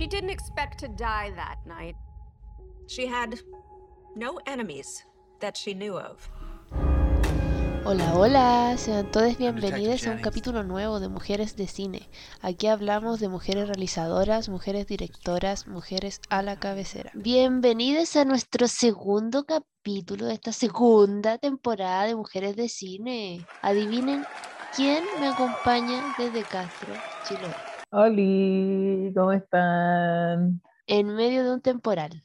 [0.00, 1.94] She didn't expect to die that night.
[2.86, 3.38] She had
[4.16, 5.04] no enemies
[5.40, 6.26] that she knew of.
[7.84, 12.08] Hola, hola, sean todos bienvenidos a un capítulo nuevo de Mujeres de Cine.
[12.40, 17.10] Aquí hablamos de mujeres realizadoras, mujeres directoras, mujeres a la cabecera.
[17.12, 23.46] Bienvenidos a nuestro segundo capítulo de esta segunda temporada de Mujeres de Cine.
[23.60, 24.24] Adivinen
[24.74, 26.94] quién me acompaña desde Castro,
[27.28, 27.54] Chile.
[27.92, 30.60] Hola, ¿cómo están?
[30.86, 32.22] En medio de un temporal.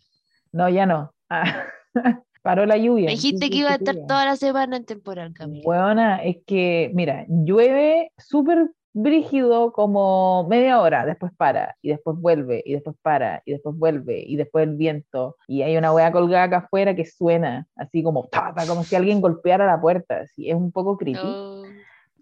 [0.51, 1.11] No, ya no.
[1.29, 1.65] Ah,
[2.43, 3.07] paró la lluvia.
[3.07, 5.63] Me dijiste que iba a estar toda la semana en temporal, Camila.
[5.65, 12.61] Buena, es que, mira, llueve súper brígido como media hora, después para, y después vuelve,
[12.65, 16.43] y después para, y después vuelve, y después el viento, y hay una wea colgada
[16.45, 18.29] acá afuera que suena, así como,
[18.67, 21.63] como si alguien golpeara la puerta, así, es un poco creepy, Oh,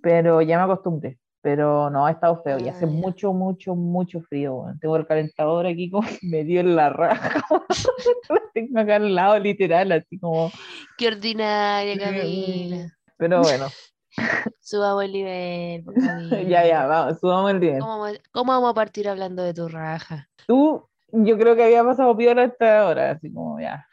[0.02, 1.20] pero ya me acostumbré.
[1.44, 2.92] Pero no, ha estado feo y Ah, hace ya.
[2.92, 4.64] mucho, mucho, mucho frío.
[4.80, 7.44] Tengo el calentador aquí como medio en la raja.
[8.30, 10.50] Lo tengo acá al lado, literal, así como.
[10.98, 12.88] qué ordinaria, Camila.
[13.18, 13.68] Pero bueno,
[14.62, 16.42] Subamos el nivel, por Camila.
[16.44, 17.80] ya, ya, vamos, subamos el nivel.
[17.82, 20.30] ¿Cómo, vamos- cómo vamos a partir hablando de tu raja?
[20.48, 23.86] Tú, yo creo que había pasado piola hasta ahora, así como ya.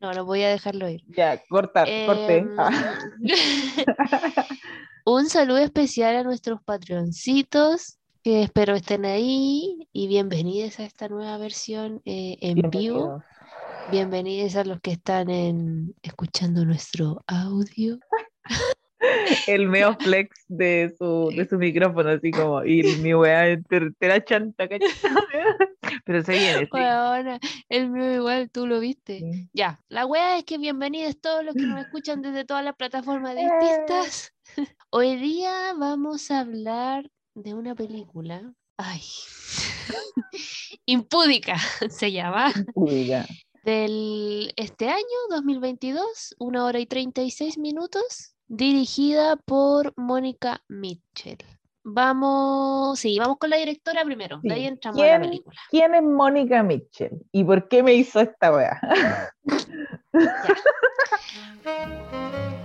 [0.00, 1.02] No, no voy a dejarlo ir.
[1.08, 2.38] Ya, corta, corte.
[2.38, 2.70] Em, Ah,
[5.10, 11.38] Un saludo especial a nuestros patroncitos, que espero estén ahí y bienvenidos a esta nueva
[11.38, 13.24] versión eh, en vivo.
[13.90, 14.54] bienvenidos.
[14.56, 17.98] A los que están en, escuchando nuestro audio.
[19.46, 24.08] El meo flex de su, de su micrófono, así como, y mi weá te, te
[24.08, 24.68] la chanta.
[26.04, 26.68] Pero se viene, sí.
[26.72, 27.38] Weona,
[27.68, 29.18] el mío igual, tú lo viste.
[29.18, 29.48] Sí.
[29.52, 33.36] Ya, la wea es que bienvenidos todos los que nos escuchan desde todas las plataformas
[33.36, 34.34] distintas.
[34.90, 38.52] Hoy día vamos a hablar de una película.
[38.76, 39.02] Ay.
[40.86, 41.56] Impúdica
[41.90, 42.52] se llama.
[43.06, 43.26] Ya.
[43.64, 51.38] Del este año, 2022, una hora y 36 minutos, dirigida por Mónica Mitchell.
[51.84, 55.56] Vamos, sí, vamos con la directora primero, de ahí entramos a la ¿Quién- película.
[55.70, 57.10] ¿Quién es Mónica Mitchell?
[57.32, 58.80] ¿Y por qué me hizo esta weá?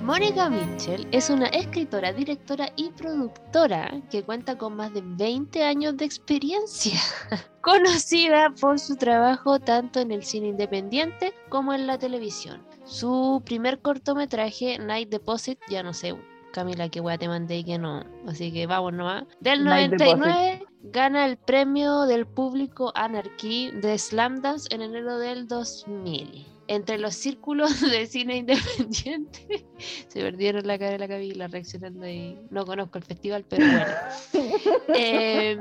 [0.02, 5.96] Mónica Mitchell es una escritora, directora y productora que cuenta con más de 20 años
[5.96, 7.00] de experiencia,
[7.62, 12.62] conocida por su trabajo tanto en el cine independiente como en la televisión.
[12.84, 16.14] Su primer cortometraje, Night Deposit, ya no sé,
[16.54, 19.26] Camila, qué weá te mandé y que no, así que vamos nomás.
[19.42, 26.46] Del Night 99 gana el premio del público Anarchy de Slamdance en enero del 2000.
[26.68, 29.66] Entre los círculos de cine independiente
[30.08, 33.86] se perdieron la cara de la Camila reaccionando y no conozco el festival, pero bueno.
[34.96, 35.58] Eh,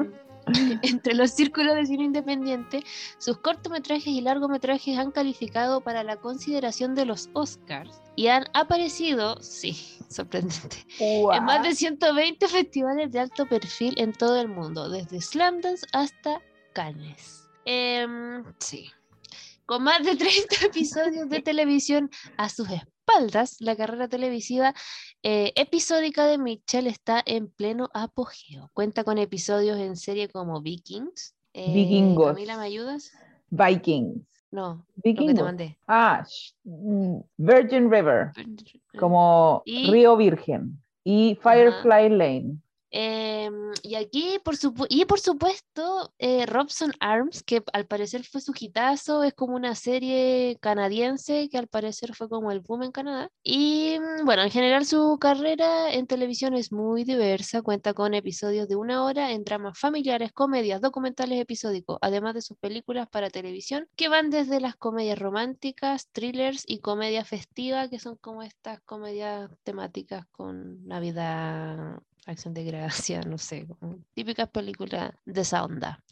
[0.82, 2.84] entre los círculos de cine independiente,
[3.18, 9.40] sus cortometrajes y largometrajes han calificado para la consideración de los Oscars y han aparecido,
[9.40, 9.76] sí,
[10.08, 15.86] sorprendente, en más de 120 festivales de alto perfil en todo el mundo, desde Slamdance
[15.92, 16.40] hasta
[16.72, 17.48] Cannes.
[17.64, 18.90] Em, sí.
[19.66, 20.26] Con más de 30
[20.66, 24.74] episodios de televisión a sus espaldas, la carrera televisiva
[25.22, 28.70] eh, episódica de Mitchell está en pleno apogeo.
[28.74, 31.34] Cuenta con episodios en serie como Vikings.
[31.54, 32.28] Eh, Vikingos.
[32.34, 33.12] Camila, ¿me ayudas?
[33.50, 34.26] Vikings.
[34.50, 35.44] No, lo que te Vikingos.
[35.44, 35.78] mandé.
[35.86, 36.24] Ah,
[36.64, 38.32] mm, Virgin River,
[38.98, 40.78] como Y- Río Virgen.
[41.04, 42.56] Y Firefly Lane.
[42.94, 44.54] Em, y aquí, por
[44.90, 49.74] y por supuesto, eh, Robson Arms, que al parecer fue su hitazo, es como una
[49.74, 53.30] serie canadiense que al parecer fue como el boom en Canadá.
[53.42, 58.68] Y mm, bueno, en general su carrera en televisión es muy diversa, cuenta con episodios
[58.68, 63.88] de una hora en dramas familiares, comedias, documentales episódicos, además de sus películas para televisión,
[63.96, 69.50] que van desde las comedias románticas, thrillers y comedia festiva, que son como estas comedias
[69.64, 73.66] temáticas con Navidad, Acción de Gracia, no sé,
[74.14, 76.02] típicas películas de esa onda.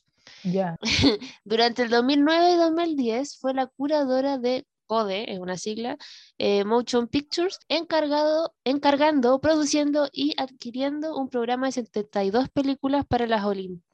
[0.44, 0.76] Ya.
[1.44, 5.96] Durante el 2009 y 2010 fue la curadora de CODE, es una sigla,
[6.36, 13.44] eh, Motion Pictures, encargado, encargando, produciendo y adquiriendo un programa de 72 películas para, las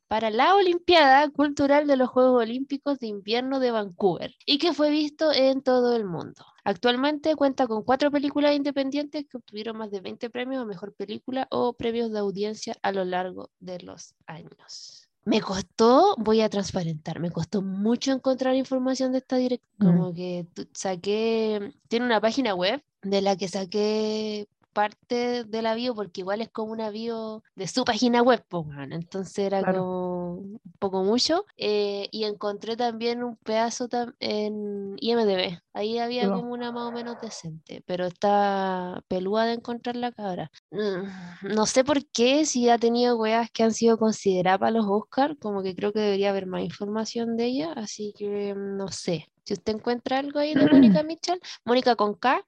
[0.09, 4.91] para la Olimpiada Cultural de los Juegos Olímpicos de Invierno de Vancouver y que fue
[4.91, 6.47] visto en todo el mundo.
[6.67, 11.47] Actualmente cuenta con cuatro películas independientes que obtuvieron más de 20 premios a Mejor Película
[11.53, 15.09] o premios de audiencia a lo largo de los años.
[15.25, 19.93] Me costó, voy a transparentar, me costó mucho encontrar información de esta directora.
[19.93, 19.97] Mm.
[19.97, 25.95] Como que saqué, tiene una página web de la que saqué parte de la bio,
[25.95, 29.79] porque igual es como una bio de su página web, pues, weón, entonces era Claro.
[29.81, 31.47] como un poco mucho.
[31.57, 35.59] eh, y encontré también un pedazo tam- en IMDB.
[35.73, 40.51] Ahí había como una más o menos decente, pero está peluda de encontrar la cabra.
[40.71, 44.87] Mm, No sé por qué, si ha tenido weas que han sido consideradas para los
[44.89, 48.89] Oscars, como que creo que debería haber más información de ella, así que mm, no
[48.89, 49.27] sé.
[49.45, 52.45] Si usted encuentra algo ahí de Mónica Mitchell, Mónica con K,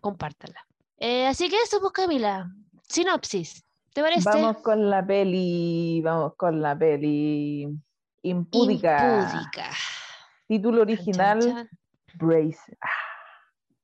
[0.00, 0.66] compártala.
[1.04, 2.48] Eh, así que eso, pues Camila,
[2.88, 4.22] sinopsis, ¿te parece?
[4.22, 7.66] Vamos con la peli, vamos con la peli.
[8.22, 9.28] Impúdica.
[9.28, 9.70] Impúdica.
[10.46, 11.68] Título original, chan,
[12.14, 12.78] Brace.
[12.80, 12.88] Ah,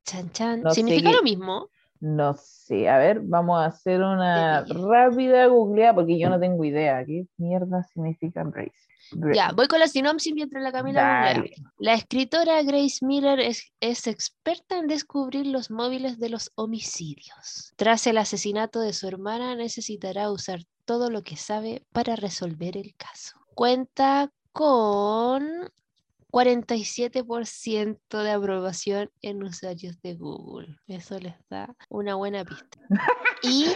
[0.04, 0.62] chan, chan.
[0.62, 1.70] No ¿Significa lo mismo?
[2.00, 7.04] No sé, a ver, vamos a hacer una rápida googleada porque yo no tengo idea.
[7.04, 8.72] ¿Qué mierda significa Brace?
[9.12, 11.54] Bra- Ya, voy con la sinopsis mientras la Camila googlea.
[11.78, 17.72] La escritora Grace Miller es, es experta en descubrir los móviles de los homicidios.
[17.76, 22.94] Tras el asesinato de su hermana, necesitará usar todo lo que sabe para resolver el
[22.96, 23.38] caso.
[23.54, 25.70] Cuenta con
[26.30, 30.76] 47% de aprobación en usuarios de Google.
[30.86, 32.78] Eso les da una buena pista.
[33.42, 33.66] Y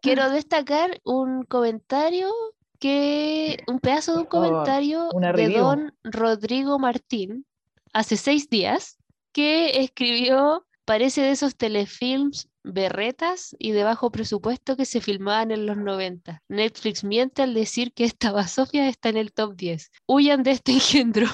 [0.00, 2.30] quiero destacar un comentario
[2.78, 7.46] que, un pedazo de un comentario de don Rodrigo Martín
[7.92, 8.98] hace seis días
[9.32, 15.66] que escribió, parece de esos telefilms berretas y de bajo presupuesto que se filmaban en
[15.66, 16.42] los 90.
[16.48, 19.90] Netflix miente al decir que esta basofia está en el top 10.
[20.06, 21.26] Huyan de este engendro.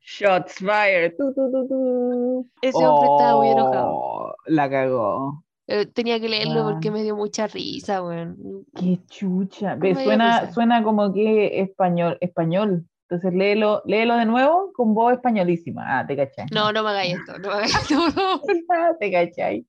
[0.00, 1.16] Shots fired.
[1.16, 2.50] Tu, tu.
[2.62, 3.90] Ese hombre estaba muy enojado.
[3.92, 5.44] Oh, La cagó.
[5.66, 8.66] Eh, tenía que leerlo porque me dio mucha risa, weón.
[8.76, 9.76] Qué chucha.
[9.76, 12.86] Ve, suena, suena como que español, español.
[13.08, 15.98] Entonces léelo, léelo de nuevo con voz españolísima.
[15.98, 16.46] Ah, te cachai.
[16.52, 17.94] No, no me hagáis esto, no me hagáis esto.
[18.70, 19.66] Ah, te cachai.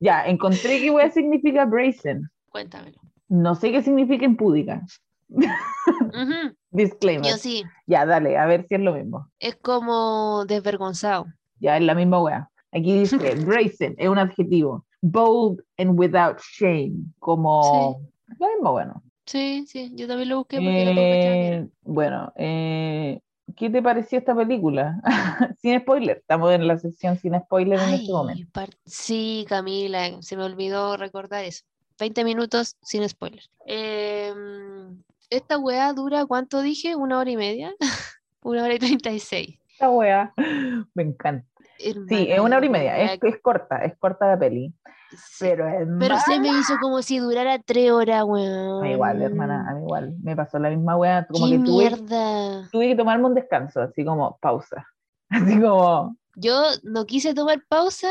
[0.00, 2.28] Ya, encontré qué wea significa brazen.
[2.50, 2.98] Cuéntamelo.
[3.28, 4.82] No sé qué significa impúdica.
[5.28, 7.30] Ujú, Disclaimer.
[7.30, 9.30] Yo sí, Ya, dale, a ver si es lo mismo.
[9.38, 11.26] es como desvergonzado.
[11.60, 12.50] Ya es la misma wea.
[12.72, 13.16] Aquí dice
[13.46, 14.84] brazen, es un adjetivo.
[15.00, 17.12] Bold and without shame.
[17.18, 18.00] Como.
[18.38, 19.02] Lo mismo, bueno.
[19.26, 20.82] Sí, sí, yo también lo busqué porque.
[20.82, 23.20] Eh, bueno, eh,
[23.56, 25.00] ¿qué te pareció esta película?
[25.60, 28.60] sin spoiler, estamos en la sección sin spoiler en este Ay, momento.
[28.84, 31.64] Sí, Camila, se me olvidó recordar eso.
[31.98, 33.42] 20 minutos sin spoiler.
[33.66, 36.96] Em, esta weá dura, ¿cuánto dije?
[36.96, 37.74] ¿Una hora y media?
[38.42, 39.58] Una hora y 36.
[39.72, 40.32] Esta wea
[40.94, 41.46] me encanta.
[41.78, 44.74] Sí, es una hora y media, weá es, es corta, es corta la peli,
[45.10, 45.64] Sí, pero
[45.98, 48.84] Pero se me hizo como si durara tres horas, weón.
[48.84, 51.90] Ah, igual, hermana, a mí igual, me pasó la misma wea, como ¡Qué que tuve,
[51.90, 52.68] mierda!
[52.70, 54.86] tuve que tomarme un descanso, así como pausa,
[55.30, 58.10] así como, Yo no quise tomar pausa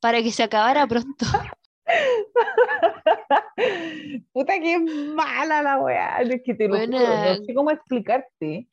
[0.00, 1.26] para que se acabara pronto.
[4.32, 4.78] puta que
[5.14, 7.36] mala la wea, es que te lo juro, Buena.
[7.38, 8.68] no sé cómo explicarte,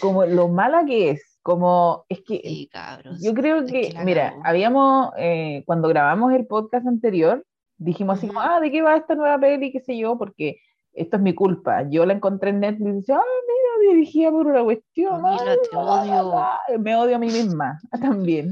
[0.00, 3.22] como lo mala que es, como, es que Sí, cabros.
[3.22, 7.44] Yo creo que, que mira, habíamos, eh, cuando grabamos el podcast anterior,
[7.78, 9.72] dijimos así como, ah, ¿de qué va esta nueva peli?
[9.72, 10.60] qué sé yo, porque
[10.92, 11.88] esto es mi culpa.
[11.88, 15.22] Yo la encontré en Netflix y dice, ah, mira, dirigida por una cuestión.
[15.24, 15.38] Ay,
[15.72, 16.58] la, la, la".
[16.78, 18.50] Me odio a mí misma también.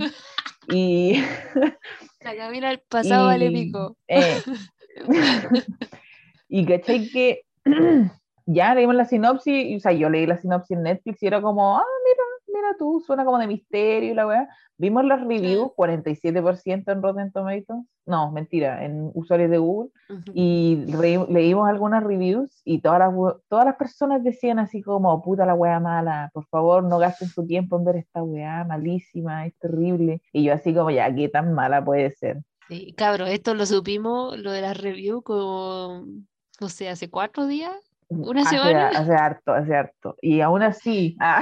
[0.68, 1.22] Y,
[2.26, 3.96] La Camila del pasado vale y, pico.
[4.08, 4.42] eh,
[6.48, 7.42] y cachai que
[8.46, 11.40] ya leímos la sinopsis, y, o sea, yo leí la sinopsis en Netflix y era
[11.40, 12.24] como, ah, mira,
[12.56, 14.48] mira tú, suena como de misterio y la weá.
[14.78, 20.32] Vimos las reviews, 47% en Rotten Tomatoes, no, mentira, en usuarios de Google, Ujú.
[20.34, 23.12] y re- leímos algunas reviews y todas las,
[23.48, 27.46] todas las personas decían así como, puta la weá mala, por favor no gasten su
[27.46, 30.20] tiempo en ver esta weá malísima, es terrible.
[30.32, 32.42] Y yo así como, ya, ¿qué tan mala puede ser?
[32.68, 36.04] Sí, cabros, esto lo supimos, lo de las reviews, como,
[36.60, 37.72] no sé, hace cuatro días.
[38.08, 38.88] ¿Una hace, semana?
[38.88, 40.16] Hace harto, hace harto.
[40.22, 41.40] Y aún así, ah,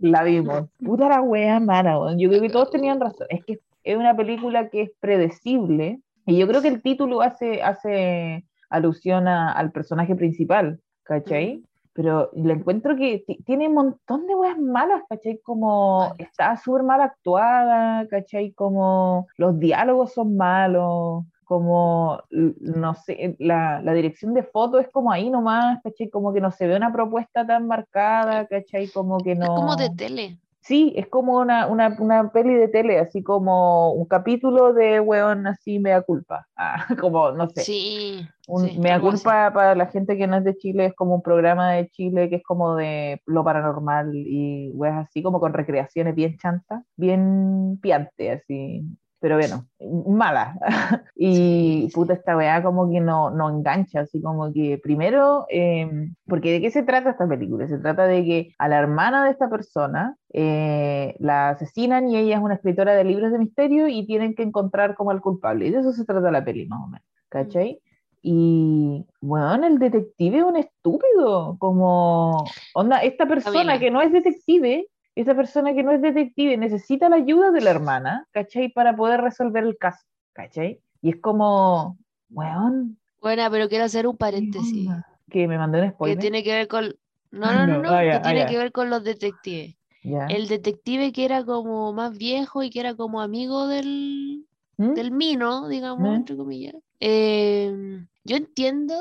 [0.00, 0.64] la vimos.
[0.84, 1.98] Puta la wea mala.
[2.16, 3.26] Yo creo que todos tenían razón.
[3.30, 6.00] Es que es una película que es predecible.
[6.26, 11.62] Y yo creo que el título hace, hace alusión a- al personaje principal, ¿cachai?
[11.92, 15.38] Pero le encuentro que ti- tiene un montón de weas malas, ¿cachai?
[15.44, 18.52] Como está súper mal actuada, ¿cachai?
[18.52, 25.12] Como los diálogos son malos, como, no sé, la, la dirección de foto es como
[25.12, 26.08] ahí nomás, ¿cachai?
[26.10, 28.88] Como que no se ve una propuesta tan marcada, ¿cachai?
[28.88, 29.44] Como que no...
[29.44, 30.38] Es como de tele.
[30.64, 35.46] Sí, es como una, una, una peli de tele, así como un capítulo de weón
[35.46, 36.46] así mea culpa.
[36.56, 37.60] Ah, como, no sé.
[37.62, 38.26] Sí.
[38.46, 39.04] Un sí, mea así.
[39.04, 42.30] culpa para la gente que no es de Chile, es como un programa de Chile
[42.30, 47.78] que es como de lo paranormal y weas así como con recreaciones bien chantas, bien
[47.82, 48.84] piante, así.
[49.24, 49.66] Pero bueno,
[50.06, 50.58] mala.
[51.16, 56.52] y puta, esta weá como que no, no engancha, así como que primero, eh, porque
[56.52, 57.66] ¿de qué se trata esta película?
[57.66, 62.36] Se trata de que a la hermana de esta persona eh, la asesinan y ella
[62.36, 65.68] es una escritora de libros de misterio y tienen que encontrar como al culpable.
[65.68, 67.80] Y de eso se trata la peli, más o menos, ¿cachai?
[68.20, 74.86] Y, bueno, el detective es un estúpido, como, onda, esta persona que no es detective,
[75.14, 78.68] esta persona que no es detective necesita la ayuda de la hermana, ¿cachai?
[78.72, 80.80] Para poder resolver el caso, ¿cachai?
[81.02, 81.96] Y es como,
[82.30, 84.88] weón, Bueno, pero quiero hacer un ¿qué paréntesis.
[85.30, 86.18] que me mandó un Que spoiler.
[86.18, 86.94] tiene que ver con.
[87.30, 87.82] No, no, no, no.
[87.82, 89.76] no, Ah, que ah, tiene que ver con los detectives.
[90.02, 94.44] El detective que era como más viejo y que era como amigo del,
[94.76, 94.92] ¿Mm?
[94.94, 96.14] del Mino, digamos, ¿Mm?
[96.14, 96.74] entre comillas.
[97.00, 98.94] Em, yo entiendo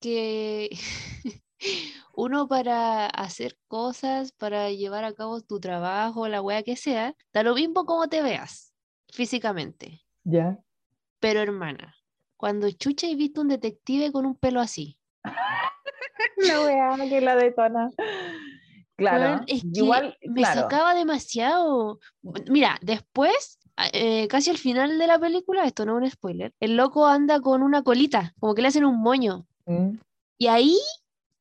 [0.00, 0.70] que
[2.14, 7.42] uno para hacer cosas, para llevar a cabo tu trabajo, la wea que sea, da
[7.42, 8.72] lo mismo como te veas
[9.08, 10.02] físicamente.
[10.24, 10.58] Ya.
[11.18, 11.94] Pero hermana,
[12.36, 14.96] cuando chucha y visto un detective con un pelo así,
[16.36, 17.90] La weá que la detona.
[18.96, 20.62] Claro, es que igual, me claro.
[20.62, 22.00] sacaba demasiado.
[22.48, 23.58] Mira, después,
[23.92, 27.40] eh, casi al final de la película, esto no es un spoiler, el loco anda
[27.40, 29.46] con una colita, como que le hacen un moño.
[29.64, 29.96] Mm,
[30.38, 30.76] Y ahí,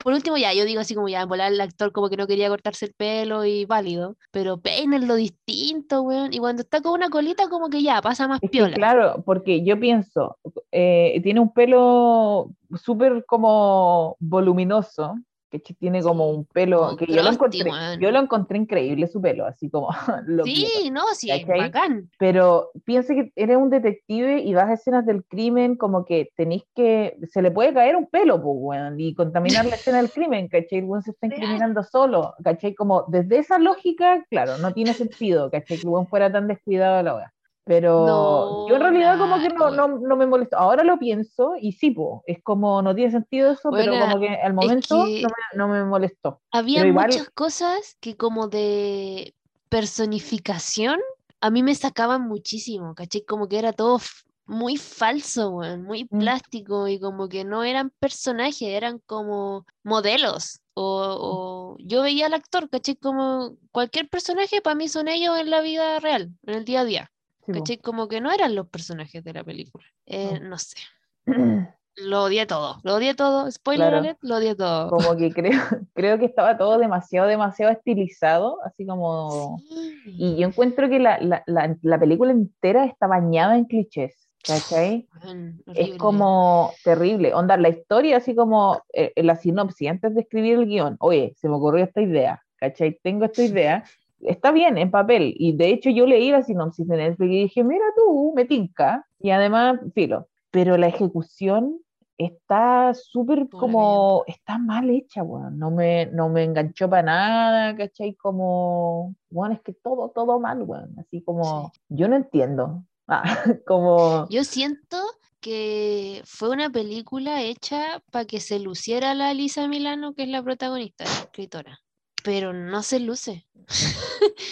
[0.03, 2.25] por último, ya, yo digo así como ya, en volar el actor como que no
[2.27, 4.59] quería cortarse el pelo y válido, pero
[5.07, 6.33] lo distinto, weón.
[6.33, 8.75] Y cuando está con una colita, como que ya, pasa más Es piola.
[8.75, 10.37] claro, porque yo pienso,
[10.71, 15.15] eh, tiene un pelo súper como voluminoso,
[15.49, 19.45] que tiene como un pelo, que yo lo encontré, yo lo encontré increíble su pelo,
[19.45, 19.89] así como
[20.27, 20.43] lo.
[20.43, 21.59] Sí, no, sí, es ¿cachai?
[21.59, 22.09] bacán.
[22.19, 26.63] Pero piensa que eres un detective y vas a escenas del crimen, como que tenéis
[26.75, 27.17] que.
[27.31, 30.79] Se le puede caer un pelo, pues, weón, y contaminar la escena del crimen, ¿cachai?
[30.79, 32.75] El se está incriminando solo, ¿cachai?
[32.75, 35.77] Como desde esa lógica, claro, no tiene sentido, ¿cachai?
[35.77, 37.33] Que el fuera tan descuidado de la weá.
[37.69, 40.57] Pero yo en No, realidad como que no, no, no me molestó.
[40.57, 44.19] Ahora lo pienso y sí, po, es como no tiene sentido eso, pero Buena, como
[44.19, 46.41] que al momento que- no, me, no me molestó.
[46.51, 49.35] Había Pero igual- muchas cosas que como de
[49.69, 50.99] personificación
[51.41, 53.23] a mí me sacaban muchísimo, ¿cachai?
[53.23, 53.99] Como que era todo
[54.47, 56.17] muy falso, weón, muy Mm.
[56.21, 60.61] plástico y como que no eran personajes, eran como modelos.
[60.73, 62.95] O, o yo veía al actor, ¿cachai?
[62.95, 66.85] Como cualquier personaje para mí son ellos en la vida real, en el día a
[66.85, 67.11] día.
[67.53, 67.77] ¿Cachai?
[67.77, 69.85] Como que no eran los personajes de la película.
[70.05, 70.77] Eh, no sé,
[71.25, 71.67] Mm.
[72.07, 73.97] lo odié todo, lo odié todo, spoiler Claro.
[73.97, 74.89] alert, lo odié todo.
[74.89, 75.51] como que creo,
[75.93, 79.59] creo que estaba todo demasiado, demasiado estilizado, así como...
[79.67, 80.15] Sí.
[80.17, 85.07] Y yo encuentro que la, la, la, la película entera está bañada en clichés, ¿cachai?
[85.75, 87.33] Es como terrible.
[87.33, 91.49] Onda, la historia, así como eh, la sinopsis, antes de escribir el guion, oye, se
[91.49, 92.97] me ocurrió esta idea, ¿cachai?
[93.03, 93.83] Tengo esta idea,
[94.21, 95.33] está bien en papel.
[95.37, 99.05] Y de hecho yo leí la sinopsis de Netflix y dije, mira tú, me tinca.
[99.19, 100.27] Y además, filo.
[100.51, 101.79] Pero la ejecución
[102.19, 105.57] está súper como, está mal hecha, weón.
[105.57, 108.13] No me, no me enganchó para nada, ¿cachai?
[108.15, 110.95] Como, bueno, es que todo, todo mal, weón.
[110.99, 112.83] Así como, yo no entiendo.
[113.11, 113.23] Ah,
[113.65, 114.97] como, Yo siento
[115.39, 120.43] que fue una película hecha para que se luciera la Lisa Milano, que es la
[120.43, 121.79] protagonista, la escritora,
[122.23, 123.47] pero no se luce.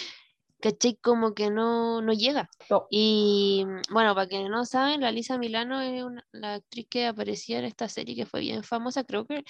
[0.60, 0.96] ¿Cachai?
[0.96, 2.50] Como que no, no llega.
[2.68, 6.86] to- Y mm, bueno, para quienes no saben, la Lisa Milano es una- la actriz
[6.90, 9.44] que aparecía en esta serie que fue bien famosa, creo que,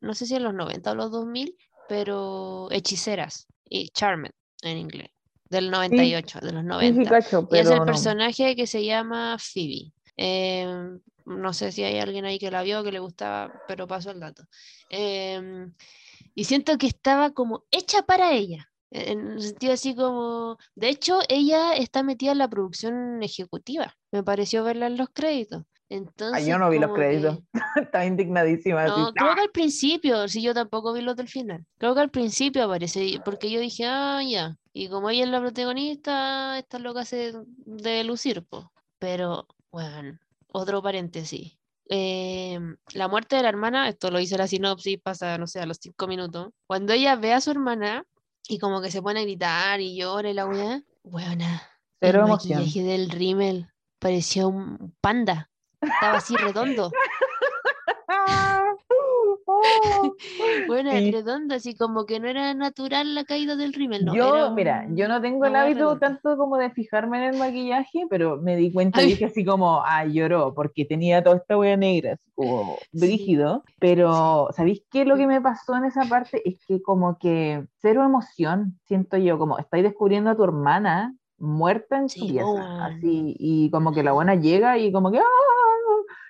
[0.00, 1.56] no sé si en los 90 o los 2000,
[1.88, 4.30] pero Hechiceras y Charmed
[4.62, 5.08] en inglés,
[5.50, 7.02] del 98, de los sí, 90.
[7.02, 7.86] sí, cacho, Y es el no.
[7.86, 9.92] personaje que se llama Phoebe.
[10.16, 14.10] Em, no sé si hay alguien ahí que la vio, que le gustaba, pero paso
[14.12, 14.44] el dato.
[14.90, 15.74] Em,
[16.34, 18.68] y siento que estaba como hecha para ella.
[18.90, 20.58] En el sentido así como.
[20.74, 23.96] De hecho, ella está metida en la producción ejecutiva.
[24.10, 25.64] Me pareció verla en los créditos.
[25.88, 26.46] Entonces.
[26.46, 27.38] yo no vi los como que- créditos.
[27.76, 28.84] Estaba indignadísima.
[28.84, 31.64] así, no, creo que al principio, si yo tampoco vi los del final.
[31.78, 34.56] Creo que al principio aparece, porque yo dije, ah, ya.
[34.74, 37.32] Y como ella es la protagonista, esta loca se
[37.66, 38.72] debe lucir, po.
[38.98, 41.58] Pero, bueno, otro paréntesis.
[41.88, 45.66] Em, la muerte de la hermana, esto lo dice la sinopsis, pasa, no sé, a
[45.66, 46.48] los cinco minutos.
[46.66, 48.04] Cuando ella ve a su hermana
[48.48, 51.62] y como que se pone a gritar y llora y la weá, weona,
[52.00, 52.58] Cero el emoción.
[52.58, 55.50] maquillaje del rímel parecía un panda.
[55.80, 56.90] Estaba así redondo.
[59.62, 60.14] Oh.
[60.66, 61.10] Bueno, Sí.
[61.10, 64.14] redondo, así como que no era natural la caída del rímel, no.
[64.14, 66.00] yo, era mira, yo un- no tengo el hueá hábito redonda.
[66.00, 69.82] tanto como de fijarme en el maquillaje, pero me di cuenta y dije así como,
[69.84, 72.98] ah, lloró, porque tenía toda esta wea negra, así como Sí.
[73.00, 73.64] brígido.
[73.78, 75.04] Pero, ¿sabéis qué?
[75.04, 79.38] Lo que me pasó en esa parte es que como que cero emoción, siento yo,
[79.38, 82.80] como estáis descubriendo a tu hermana, muerta en su Sí, pieza, po, weón.
[82.80, 85.22] así, y como que la buena llega y como que, ¡ah!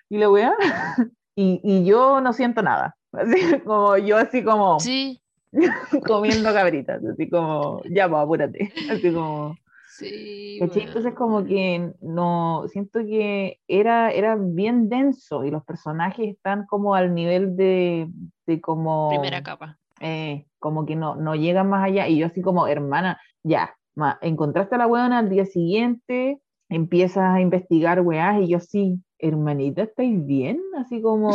[0.09, 0.55] y la weá,
[1.37, 5.21] y, y yo no siento nada, así como yo así como Sí,
[6.07, 9.57] comiendo cabritas, así como, ya, pues, apúrate, así como...
[10.01, 16.95] Entonces como que no, siento que era, era bien denso y los personajes están como
[16.95, 18.09] al nivel de,
[18.47, 19.79] de como, Primera capa.
[20.01, 22.09] eh, como que no, no llegan más allá.
[22.09, 26.41] Y yo así como, hermana, ya, ma, encontraste a la weona al día siguiente,
[26.71, 30.61] empiezas a investigar weás y yo sí, hermanita, ¿estáis bien?
[30.77, 31.33] Así como,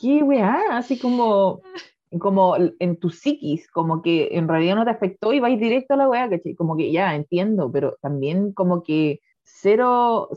[0.00, 0.76] ¿qué weá?
[0.76, 1.62] Así como,
[2.18, 5.96] como en tu psiquis, como que en realidad no te afectó y vais directo a
[5.96, 6.54] la weá, ¿cachai?
[6.54, 10.28] Como que ya entiendo, pero también como que cero,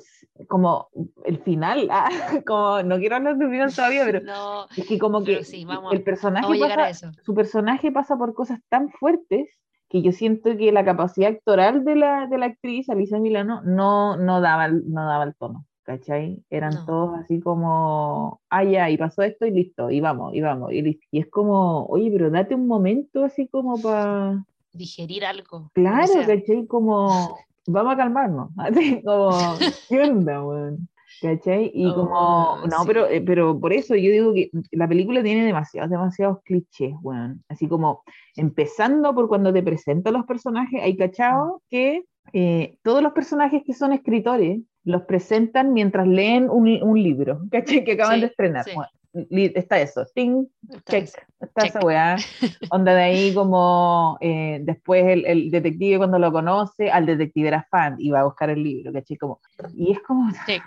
[0.47, 0.87] como
[1.25, 2.09] el final, ah,
[2.45, 5.93] como no quiero hablar del final todavía, pero No, es que como que sí, vamos,
[5.93, 7.21] el personaje vamos a llegar a pasa, eso.
[7.23, 9.49] su personaje pasa por cosas tan fuertes
[9.89, 14.15] que yo siento que la capacidad actoral de la, de la actriz, Alicia Milano, no,
[14.15, 16.43] no, daba, no daba el tono, ¿cachai?
[16.49, 16.85] Eran No.
[16.85, 20.81] todos así como, ah, ya, y pasó esto y listo, y vamos, y vamos, y
[20.81, 21.05] listo.
[21.11, 25.69] Y es como, oye, pero date un momento así como para, Digerir algo.
[25.73, 26.27] claro, sea.
[26.27, 26.65] ¿cachai?
[26.67, 29.57] Como, vamos a calmarnos, así como,
[29.89, 30.87] ¿qué onda, weón?
[31.21, 31.69] ¿Cachai?
[31.75, 32.15] Y como,
[32.63, 33.15] Oh, no, pero, sí.
[33.15, 37.43] eh, pero por eso yo digo que la película tiene demasiados, demasiados clichés, weón.
[37.47, 38.01] Así como,
[38.35, 40.97] empezando por cuando te presento a los personajes, hay Mm.
[40.97, 47.01] cachado que eh, todos los personajes que son escritores los presentan mientras leen un, un
[47.01, 47.83] libro, ¿cachai?
[47.83, 48.63] Que acaban Sí, de estrenar.
[48.65, 48.71] sí.
[49.13, 50.45] Está eso, ting,
[50.89, 51.09] check,
[51.41, 52.15] está esa weá.
[52.71, 57.67] Onda de ahí como eh, después el, el detective cuando lo conoce, al detective era
[57.69, 59.17] fan y va a buscar el libro, ¿cachai?
[59.17, 59.41] Como,
[59.73, 60.63] y es como, Check.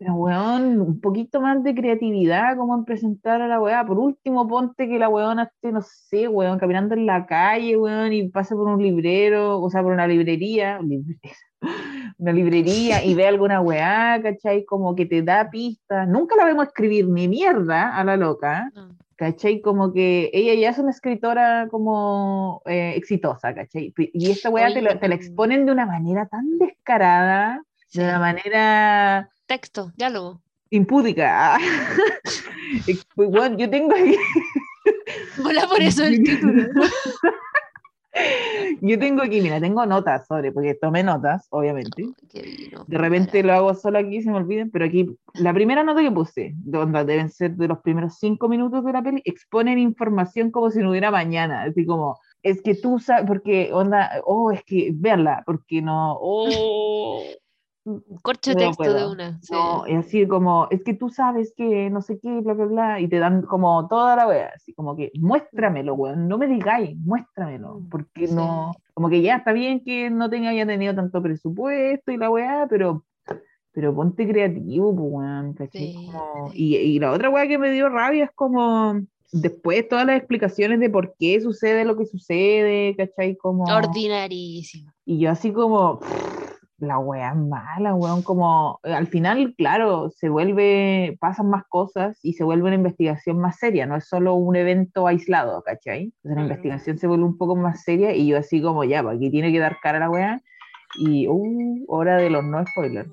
[0.00, 3.86] pero weón, un poquito más de creatividad como en presentar a la weá.
[3.86, 8.12] Por último, ponte que la weona esté, no sé, weón, caminando en la calle, weón,
[8.12, 11.18] y pase por un librero, o sea, por una librería, libre-
[12.18, 14.64] una librería y ve alguna weá, ¿cachai?
[14.64, 16.06] Como que te da pistas.
[16.08, 18.70] Nunca la vemos escribir ni mierda a la loca.
[19.16, 19.60] ¿cachai?
[19.60, 23.92] Como que ella ya es una escritora como eh, exitosa, ¿cachai?
[24.14, 27.62] Y esta weá te, lo- te la Oye, exponen de una manera tan descarada,
[27.92, 30.40] de una manera Texto, diálogo.
[30.70, 31.58] impúdica.
[32.86, 34.16] Ex- pues, yo tengo aquí,
[35.44, 36.62] Hola por eso el título.
[38.80, 42.08] yo tengo aquí, mira, tengo notas sobre, porque tomé notas, obviamente.
[42.32, 46.02] Vino, De repente lo hago solo aquí, se me olviden, pero aquí, la primera nota
[46.02, 50.50] que puse, donde deben ser de los primeros cinco minutos de la peli, exponen información
[50.50, 54.62] como si no hubiera mañana, así como, es que tú sabes, porque, onda, oh, es
[54.64, 57.22] que, véanla, porque no, oh,
[58.22, 58.94] Corcho no texto puedo.
[58.94, 59.40] de una.
[59.42, 59.52] sí.
[59.54, 63.00] no, y así como, es que tú sabes que no sé qué, bla, bla, bla,
[63.00, 66.96] y te dan como toda la wea, así como que, muéstramelo, weón, no me digáis,
[66.98, 68.34] muéstramelo, Mm, porque sí.
[68.34, 72.28] no, como que ya está bien que no tenga ya tenido tanto presupuesto y la
[72.30, 73.04] weá, pero,
[73.72, 75.92] pero ponte creativo, weón, ¿cachai?
[75.92, 79.00] Sí, Como- y, y la otra weá que me dio rabia es como,
[79.32, 83.36] después todas las explicaciones de por qué sucede lo que sucede, ¿cachai?
[83.36, 83.64] Como...
[83.64, 84.92] Ordinarísimo.
[85.06, 86.00] Y yo así como,
[86.80, 92.32] la wea mala, weón, como eh, al final, claro, se vuelve, pasan más cosas y
[92.32, 96.04] se vuelve una investigación más seria, no es solo un evento aislado, ¿cachai?
[96.04, 96.44] Entonces la Mm.
[96.46, 99.52] investigación se vuelve un poco más seria y yo así como, ya, pues aquí tiene
[99.52, 100.40] que dar cara a la wea
[100.98, 103.10] y, uh, hora de los no spoilers,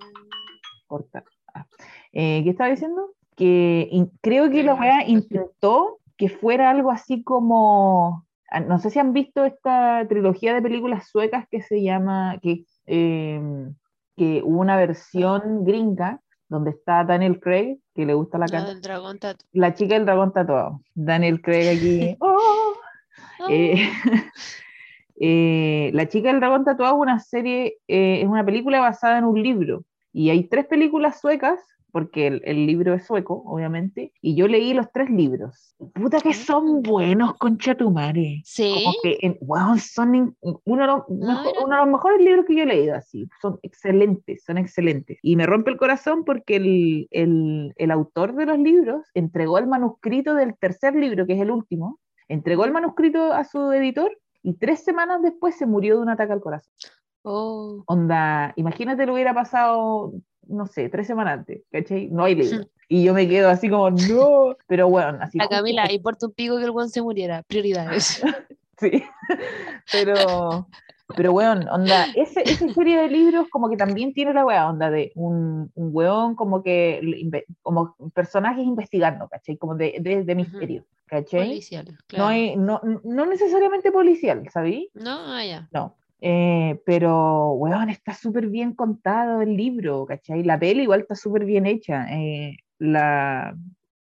[0.88, 1.24] corta.
[1.54, 1.66] Ah.
[2.14, 3.12] Eh, ¿qué estaba diciendo?
[3.36, 8.90] Que in- creo que la wea intentó que fuera algo así como ah, no sé
[8.90, 13.40] si han visto esta trilogía de películas suecas que se llama, que, eh,
[14.16, 16.20] que hubo una versión gringa
[16.50, 18.68] donde está Daniel Craig, que le gusta la cara,
[19.52, 20.82] la chica del dragón tatuado.
[20.94, 22.18] Daniel Craig aquí.
[22.22, 22.74] ¡oh!
[23.50, 23.90] Eh,
[25.20, 29.26] eh, la chica del dragón tatuado es una serie, eh, es una película basada en
[29.26, 29.84] un libro.
[30.14, 31.60] Y hay tres películas suecas,
[31.98, 35.76] porque el, el libro es sueco, obviamente, y yo leí los tres libros.
[35.96, 38.42] Puta que son buenos, concha tu madre.
[38.46, 38.72] Sí.
[38.86, 41.60] Como que, en- weón, son in- uno, de los mejo- mira.
[41.66, 43.28] uno de los mejores libros que yo he leído, así.
[43.42, 45.18] Son excelentes, son excelentes.
[45.24, 49.66] Y me rompe el corazón porque el, el, el autor de los libros entregó el
[49.66, 54.54] manuscrito del tercer libro, que es el último, entregó el manuscrito a su editor y
[54.54, 56.72] tres semanas después se murió de un ataque al corazón.
[57.30, 57.84] Oh.
[57.88, 60.14] Onda, imagínate lo hubiera pasado,
[60.48, 62.08] no sé, tres semanas antes, ¿cachai?
[62.08, 62.66] No hay libro.
[62.88, 65.38] Y yo me quedo así como, no, pero bueno, así.
[65.38, 67.44] La justo Camila, importa un pico que el buen se muriera.
[67.44, 68.22] Prioridades.
[68.80, 68.92] Sí,
[69.92, 70.68] pero,
[71.16, 74.92] pero weón, onda, ese, esa serie de libros como que también tiene la weá, onda,
[74.92, 77.02] de un, un weón como que,
[77.64, 79.58] como personajes investigando, ¿cachai?
[79.58, 81.48] Como de, de, de misterio, ¿cachai?
[81.48, 84.92] Policial, No, hay, no, no necesariamente policial, ¿sabí?
[84.94, 85.68] No, ah, ya.
[85.72, 90.44] No, Eh, pero, weón, está súper bien contado el libro, ¿cachai?
[90.44, 92.06] La peli igual está súper bien hecha.
[92.12, 93.56] Eh, la,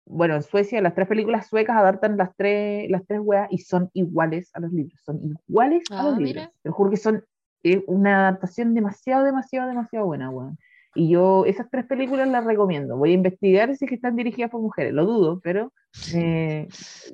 [0.07, 3.91] bueno, en Suecia las tres películas suecas adaptan las tres, las tres weas y son
[3.95, 6.41] iguales a los libros, son iguales a Ah, los mira.
[6.43, 6.55] libros.
[6.63, 7.25] Te juro que son
[7.65, 10.57] eh, una adaptación demasiado, demasiado, demasiado buena, weón.
[10.95, 12.97] Y yo esas tres películas las recomiendo.
[12.97, 15.73] Voy a investigar si es que están dirigidas por mujeres, lo dudo, pero,
[16.15, 16.67] eh,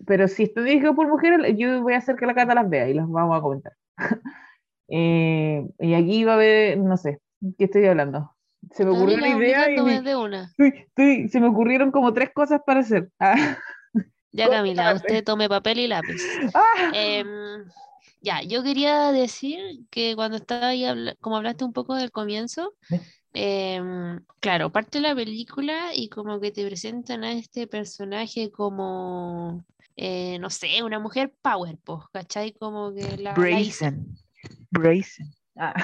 [0.07, 2.89] pero si están dirigidas por mujeres, yo voy a hacer que la Cata las vea
[2.89, 3.73] y las vamos a comentar.
[4.89, 7.21] Eh, y aquí va a haber, no sé,
[7.59, 8.33] ¿qué estoy hablando?
[8.73, 10.55] Se me ocurrió una idea y obligándome me- de una.
[10.59, 13.11] estoy- estoy- se me ocurrieron como tres cosas para hacer.
[13.19, 13.35] Ah,
[14.33, 16.41] Ya, Camila, usted tome papel y lápiz.
[16.55, 17.65] ah, Em,
[18.21, 20.85] ya, yo quería decir que cuando estaba ahí,
[21.21, 22.75] como hablaste un poco del comienzo,
[23.35, 29.65] em, claro, parte de la película y como que te presentan a este personaje como,
[29.97, 32.53] eh, no sé, una mujer power, pues, ¿cachai?
[32.55, 33.35] Como que la.
[33.37, 34.17] Brazen.
[34.79, 35.27] Brazen.
[35.57, 35.75] Ah,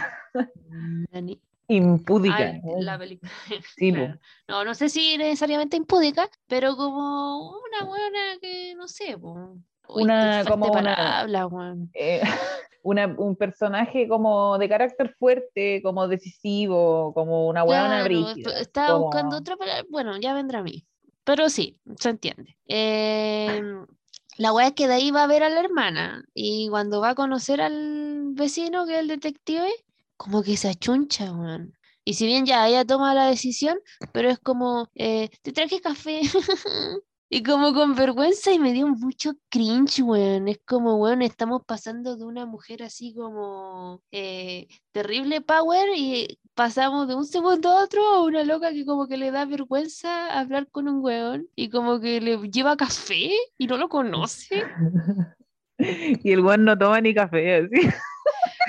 [1.13, 1.23] La
[1.69, 2.37] impúdica.
[2.39, 3.31] Ah, la película.
[3.77, 4.19] Sí, claro.
[4.49, 9.57] No, no sé si necesariamente impúdica, pero como una buena que, no sé, po.
[9.89, 11.91] Uy, Una- como una- weón.
[11.95, 12.21] Eh,
[12.83, 18.51] una- un personaje como de carácter fuerte, como decisivo, como una huevona Claro, brígida.
[18.53, 19.85] p- estaba buscando como- otra palabra.
[19.91, 20.85] Bueno, ya vendrá a mí.
[21.25, 22.57] Pero sí, se entiende.
[22.67, 23.87] Em,
[24.41, 26.25] la weá es que de ahí va a ver a la hermana.
[26.33, 29.69] Y cuando va a conocer al vecino, que es el detective,
[30.17, 31.75] como que se achuncha, weón.
[32.07, 33.79] Y si bien ya ella toma la decisión,
[34.13, 36.23] pero es como, eh, te traje café.
[37.33, 40.49] Y como con vergüenza y me dio mucho cringe, weón.
[40.49, 47.07] Es como, weón, estamos pasando de una mujer así como eh, terrible power y pasamos
[47.07, 50.67] de un segundo a otro a una loca que como que le da vergüenza hablar
[50.73, 54.65] con un weón y como que le lleva café y no lo conoce.
[55.79, 57.89] y el weón no toma ni café, así.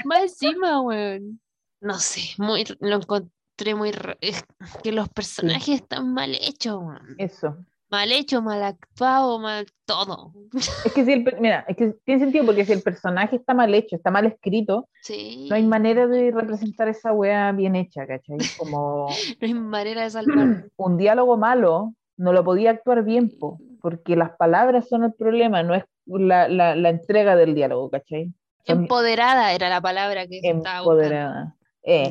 [0.05, 1.41] Más encima, weón.
[1.79, 3.91] No sé, muy, lo encontré muy...
[4.21, 4.45] Es
[4.83, 7.15] que los personajes están mal hechos, weón.
[7.17, 7.57] Eso.
[7.91, 10.31] Mal hecho, mal actuado, mal todo.
[10.53, 13.73] Es que si el, mira, es que tiene sentido porque si el personaje está mal
[13.75, 15.47] hecho, está mal escrito, Sí.
[15.49, 18.37] no hay manera de representar esa wea bien hecha, ¿cachai?
[18.57, 19.07] Como
[19.41, 20.63] No hay manera de salvarlo.
[20.77, 25.61] un diálogo malo no lo podía actuar bien, po, porque las palabras son el problema,
[25.61, 28.31] no es la, la, la entrega del diálogo, ¿cachai?
[28.65, 31.55] Son Empoderada era la palabra que se estaba empoderada.
[31.83, 32.09] Eh,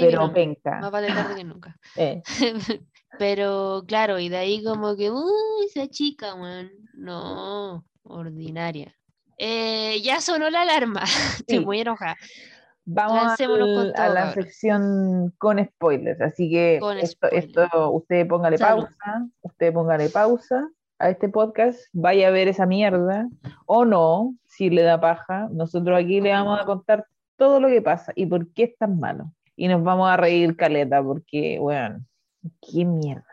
[0.00, 0.80] pero penca.
[0.80, 1.76] Más vale tarde que nunca.
[1.96, 2.22] eh.
[3.18, 6.70] Pero claro, y de ahí como que, uy, esa chica, weón.
[6.94, 8.94] No, ordinaria.
[9.38, 11.02] Eh, ya sonó la alarma.
[11.40, 11.64] Estoy Sí.
[11.64, 12.16] muy enojada.
[12.86, 13.40] Vamos
[13.96, 17.46] a la sección con spoilers, así que Con esto, spoilers.
[17.46, 18.84] esto, usted póngale Salud.
[18.84, 23.26] pausa, usted póngale pausa a este podcast, vaya a ver esa mierda,
[23.64, 27.80] o no, si le da paja, nosotros aquí le vamos a contar todo lo que
[27.80, 29.32] pasa y por qué es tan malo.
[29.56, 32.04] Y nos vamos a reír caleta, porque, bueno,
[32.60, 33.24] qué mierda.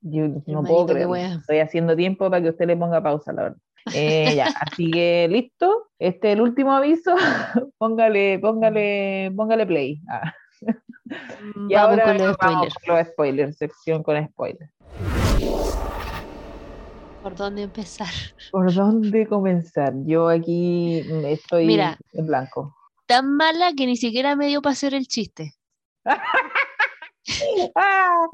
[0.00, 1.38] Yo no Hermanito, puedo creer.
[1.40, 3.58] Estoy haciendo tiempo para que usted le ponga pausa, la verdad.
[3.94, 5.88] Eh, ya, así que listo.
[5.98, 7.14] Este es el último aviso.
[7.78, 10.00] póngale, póngale, póngale play.
[10.08, 10.32] Ah.
[11.68, 12.74] Y Vamos ahora con los vamos spoilers.
[12.84, 14.72] con los spoilers, sección con spoilers.
[17.22, 18.08] ¿Por dónde empezar?
[18.52, 19.92] ¿Por dónde comenzar?
[20.04, 21.98] Yo aquí mm, estoy Mira.
[22.12, 22.74] en blanco.
[23.06, 25.54] Tan mala que ni siquiera me dio para hacer el chiste.
[27.74, 28.26] ¡Ah!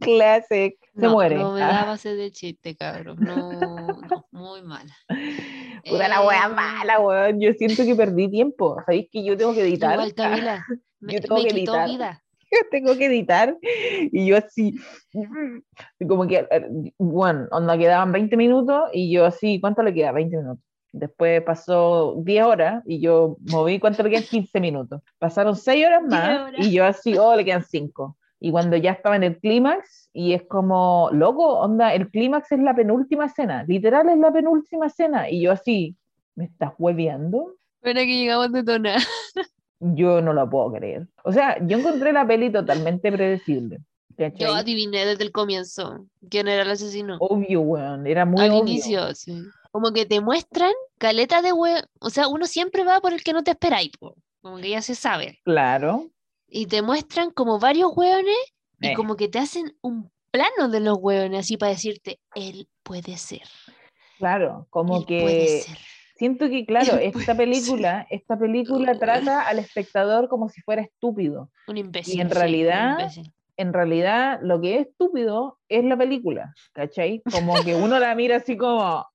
[0.00, 0.74] Classic.
[0.94, 1.36] Se No, muere.
[1.36, 3.18] No me Ah, daba para hacer el chiste, cabrón.
[3.20, 4.94] No, no, muy mala.
[5.88, 7.40] puta la wea Eh, mala, weón.
[7.40, 8.76] Yo siento que perdí tiempo.
[8.86, 9.94] ¿Sabéis que yo tengo que editar?
[9.94, 10.64] Igual, Camila,
[11.00, 11.88] me, Yo tengo me que quitó editar.
[11.88, 12.22] vida.
[12.70, 14.74] tengo que editar y yo así,
[16.06, 20.12] como que, eh, bueno, onda quedaban 20 minutos y yo así, ¿cuánto le queda?
[20.12, 20.62] 20 minutos.
[20.92, 24.24] Después pasó 10 horas y yo moví, ¿cuánto le quedan?
[24.24, 25.00] 15 minutos.
[25.18, 26.66] Pasaron 6 horas 10 más horas.
[26.66, 28.18] y yo así, oh, le quedan 5.
[28.44, 32.58] Y cuando ya estaba en el clímax y es como, loco, onda, el clímax es
[32.58, 35.96] la penúltima escena, literal es la penúltima escena y yo así,
[36.34, 37.54] ¿me estás hueveando?
[37.82, 38.98] Bueno, que llegamos de tonar.
[39.78, 41.08] Yo no lo puedo creer.
[41.24, 43.78] O sea, yo encontré la peli totalmente predecible.
[44.16, 44.38] ¿cachai?
[44.38, 47.16] Yo adiviné desde el comienzo quién era el asesino.
[47.18, 48.60] obvio, weón, era muy Al obvio.
[48.60, 49.42] inicio, sí.
[49.72, 51.82] Como que te muestran caleta de weón.
[52.00, 54.14] O sea, uno siempre va por el que no te esperáis, po.
[54.40, 55.40] Como que ya se sabe.
[55.44, 56.11] Claro.
[56.54, 58.36] Y te muestran como varios weones
[58.80, 58.94] y Eh.
[58.94, 63.42] como que te hacen un plano de los weones así para decirte, él puede ser.
[64.18, 65.78] Claro, como él puede que ser.
[66.16, 71.50] siento que, claro, esta película, esta película trata al espectador como si fuera estúpido.
[71.68, 72.20] Un imbécil.
[72.20, 73.32] en sí, un realidad, imbécil.
[73.56, 77.22] En realidad, lo que es estúpido es la película, ¿cachai?
[77.30, 79.06] Como que uno la mira así como,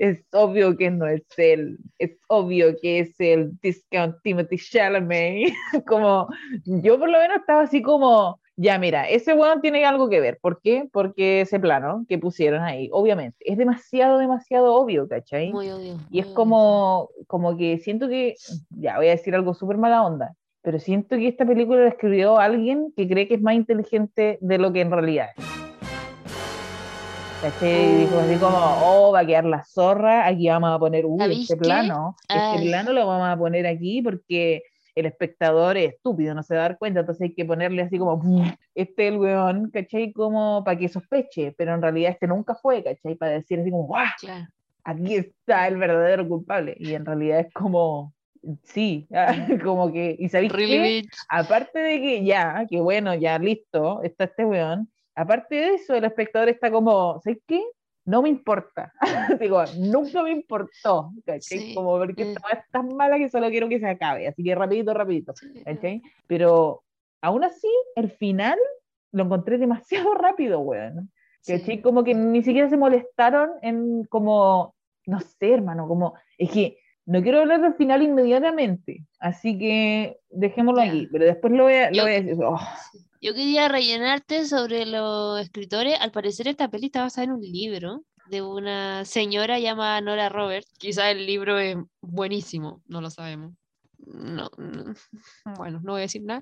[0.00, 5.52] es obvio que no es él, es obvio que es el discount Timothy Chalamet,
[5.86, 6.26] como
[6.64, 10.38] yo por lo menos estaba así como, ya mira, ese weón tiene algo que ver,
[10.40, 10.88] ¿por qué?
[10.90, 15.52] Porque ese plano que pusieron ahí, obviamente, es demasiado, demasiado obvio, ¿cachai?
[15.52, 15.98] Muy obvio.
[16.10, 18.36] Y es como, como que siento que,
[18.70, 22.38] ya voy a decir algo súper mala onda, pero siento que esta película la escribió
[22.38, 25.69] alguien que cree que es más inteligente de lo que en realidad es.
[27.40, 27.92] ¿Cachai?
[27.92, 31.18] Y dijo así como, oh, va a quedar la zorra, aquí vamos a poner, uy,
[31.18, 34.62] ¿Sabéis este plano, este plano lo vamos a poner aquí porque
[34.94, 37.98] el espectador es estúpido, no se va a dar cuenta, entonces hay que ponerle así
[37.98, 40.12] como, "Pum, este es el weón, ¿cachai?
[40.12, 43.14] Como para que sospeche, pero en realidad este nunca fue, ¿cachai?
[43.14, 44.06] Para decir así como, ¡guau!
[44.20, 44.46] Claro.
[44.84, 46.74] aquí está el verdadero culpable.
[46.78, 48.12] Y en realidad es como,
[48.64, 49.06] sí,
[49.64, 51.08] como que, ¿y sabéis Really.
[51.28, 56.04] Aparte de que ya, que bueno, ya listo, está este weón, aparte de eso, el
[56.04, 57.62] espectador está como, ¿sabes qué?
[58.04, 58.92] No me importa.
[59.40, 61.58] Digo, nunca me importó, ¿cachai?
[61.58, 62.28] Sí, Como porque mm.
[62.28, 65.34] esta weá es tan mala que solo quiero que se acabe, así que rapidito, rapidito.
[65.64, 66.02] ¿cachai?
[66.26, 66.82] Pero
[67.20, 68.58] aún así, el final
[69.12, 71.10] lo encontré demasiado rápido, weón.
[71.46, 71.76] ¿Cachai?
[71.76, 71.82] Sí.
[71.82, 74.74] Como que ni siquiera se molestaron en como,
[75.06, 80.82] no sé, hermano, como, es que no quiero hablar del final inmediatamente, así que dejémoslo
[80.82, 82.42] aquí, pero después lo voy a, lo Yo- voy a decir.
[82.44, 82.60] oh,
[83.20, 85.98] Yo quería rellenarte sobre los escritores.
[86.00, 90.72] Al parecer esta peli está basada en un libro de una señora llamada Nora Roberts.
[90.78, 93.52] Quizás el libro es buenísimo, no lo sabemos.
[94.06, 94.94] No, no,
[95.58, 96.40] bueno, no voy a decir nada.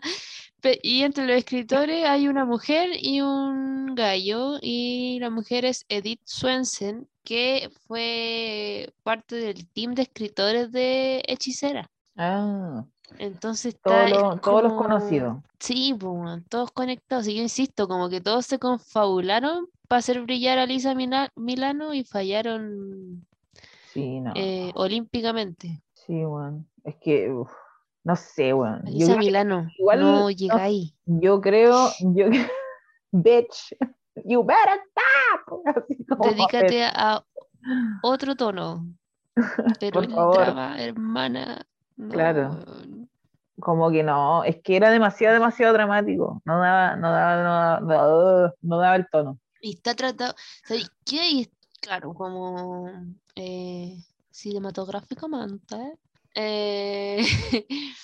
[0.61, 5.85] Pe- y entre los escritores hay una mujer y un gallo, y la mujer es
[5.88, 11.87] Edith Swensen, que fue parte del team de escritores de Hechicera.
[12.17, 12.87] ah,
[13.19, 15.37] Entonces todo está, es lo- todos los conocidos.
[15.61, 17.27] Sí, pues, todos conectados.
[17.29, 21.93] Y yo insisto, como que todos se confabularon para hacer brillar a Lisa Mila- Milano
[21.93, 23.27] y fallaron
[23.93, 24.33] Sí, no.
[24.35, 25.83] eh, olímpicamente.
[25.93, 26.67] Sí, weón.
[26.85, 27.51] Es que, uf,
[28.05, 28.49] no sé.
[28.49, 30.95] Yo Lisa Milano, igual no no- llega ahí.
[31.05, 32.27] yo creo, yo,
[33.12, 33.77] bitch,
[34.25, 35.61] you better stop.
[35.77, 37.25] Así como, Dedícate a
[38.03, 38.87] otro tono.
[39.81, 40.55] Pero Por favor.
[40.79, 41.67] hermana.
[41.97, 42.65] no, Claro.
[43.61, 46.41] como que no, es que era demasiado, demasiado dramático.
[46.45, 47.37] No daba, no daba,
[47.81, 49.39] no daba, no daba- el tono.
[49.61, 51.31] Y está tratado, ¿sabes qué?
[51.31, 51.51] Y
[51.81, 52.89] claro, como
[53.35, 53.97] eh,
[54.31, 55.77] cinematográficamente.
[56.35, 57.19] eh,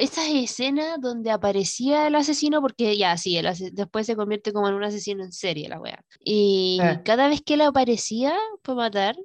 [0.00, 4.74] esas escenas donde aparecía el asesino, porque ya, sí, el después se convierte como en
[4.74, 6.04] un asesino en serie, la wea.
[6.24, 7.00] Y Eh.
[7.04, 9.16] cada vez que él aparecía para matar,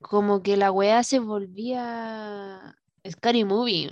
[0.00, 2.76] como que la wea se volvía
[3.08, 3.90] Scary Movie.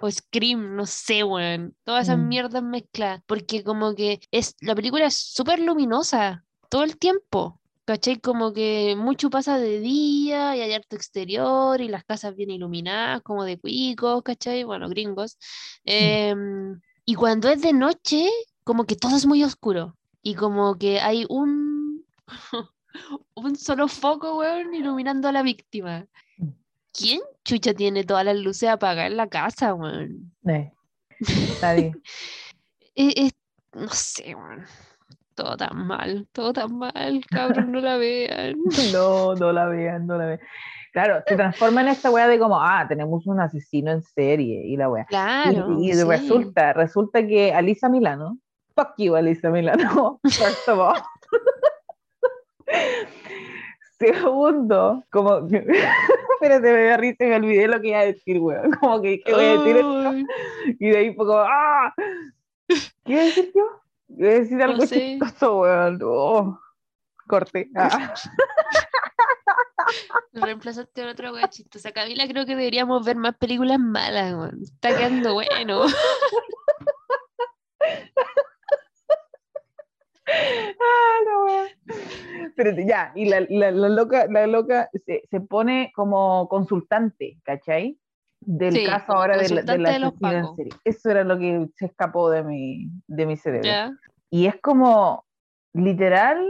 [0.00, 1.74] O Scream, no sé, weón.
[1.84, 2.28] Todas esas Mm.
[2.28, 3.22] mierdas mezcladas.
[3.26, 7.60] Porque como que es, la película es súper luminosa todo el tiempo.
[7.88, 8.20] ¿Cachai?
[8.20, 13.22] Como que mucho pasa de día y hay harto exterior y las casas bien iluminadas,
[13.22, 14.62] como de cuicos, ¿cachai?
[14.62, 15.38] Bueno, gringos.
[15.86, 18.28] Em, y cuando es de noche,
[18.62, 19.96] como que todo es muy oscuro.
[20.22, 22.04] Y como que hay un,
[23.34, 26.04] un solo foco, weón, iluminando a la víctima.
[26.36, 26.48] Mm.
[26.92, 30.30] ¿Quién chucha tiene todas las luces apagadas en la casa, weón?
[30.46, 30.70] Eh,
[31.62, 31.92] nadie.
[32.94, 33.32] Es, es-
[33.72, 34.66] no sé, weón.
[35.38, 38.56] Todo tan mal, todo tan mal, cabrón, no la vean.
[38.92, 40.40] No, no la vean, no la vean.
[40.92, 44.76] Claro, se transforma en esta weá de como, ah, tenemos un asesino en serie y
[44.76, 45.04] la weá.
[45.04, 46.02] Claro, y, sí.
[46.02, 48.36] resulta, resulta que Alisa Milano,
[48.74, 51.00] fuck you Alisa Milano, first of all.
[54.00, 58.72] Segundo, como espérate, me da risa y me olvidé lo que iba a decir, weón.
[58.72, 59.76] Como que, ¿qué voy a decir?
[59.76, 60.14] esto?
[60.80, 61.94] Y de ahí como, ¡ah!
[63.04, 63.87] ¿Qué iba a decir yo?
[64.10, 65.18] A decir algo sé.
[65.18, 65.98] chistoso, weón.
[66.02, 66.58] Oh,
[67.26, 67.68] corte.
[67.76, 68.14] Ah.
[70.32, 71.92] reemplazaste por otra wea chistosa.
[71.92, 74.62] Camila, creo que deberíamos ver más películas malas, weón.
[74.62, 75.84] Está quedando bueno.
[80.30, 81.64] Ah, wea.
[82.48, 87.98] Espérate, ya, y la, la, la loca, la loca se, se pone como consultante, ¿cachai?
[88.40, 90.72] Del Sí, caso ahora de la, de la de los en serie.
[90.84, 93.66] Eso era lo que se escapó de mi, de mi cerebro.
[93.66, 93.92] Ya.
[94.30, 95.24] Y es como,
[95.72, 96.46] literal,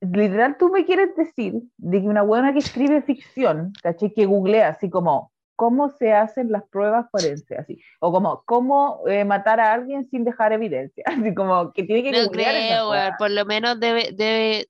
[0.00, 4.12] literal tú me quieres decir de que una buena que escribe ficción, ¿cachai?
[4.12, 7.58] Que googlea así como, ¿cómo se hacen las pruebas forenses?
[7.58, 11.04] Así, o como, ¿cómo eh, matar a alguien sin dejar evidencia?
[11.06, 13.16] Así como, que tiene que No googlear creo.
[13.18, 14.68] Por lo menos debe, debe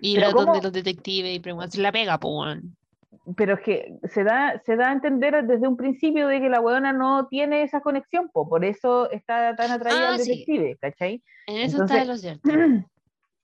[0.00, 2.76] ir a donde los detectives y preguntar la pega, weón.
[3.36, 6.60] Pero es que se da, se da a entender desde un principio de que la
[6.60, 10.30] weona no tiene esa conexión, po, por eso está tan atraída Ah, al sí.
[10.30, 11.22] detective, ¿cachai?
[11.46, 12.48] En eso está de lo cierto.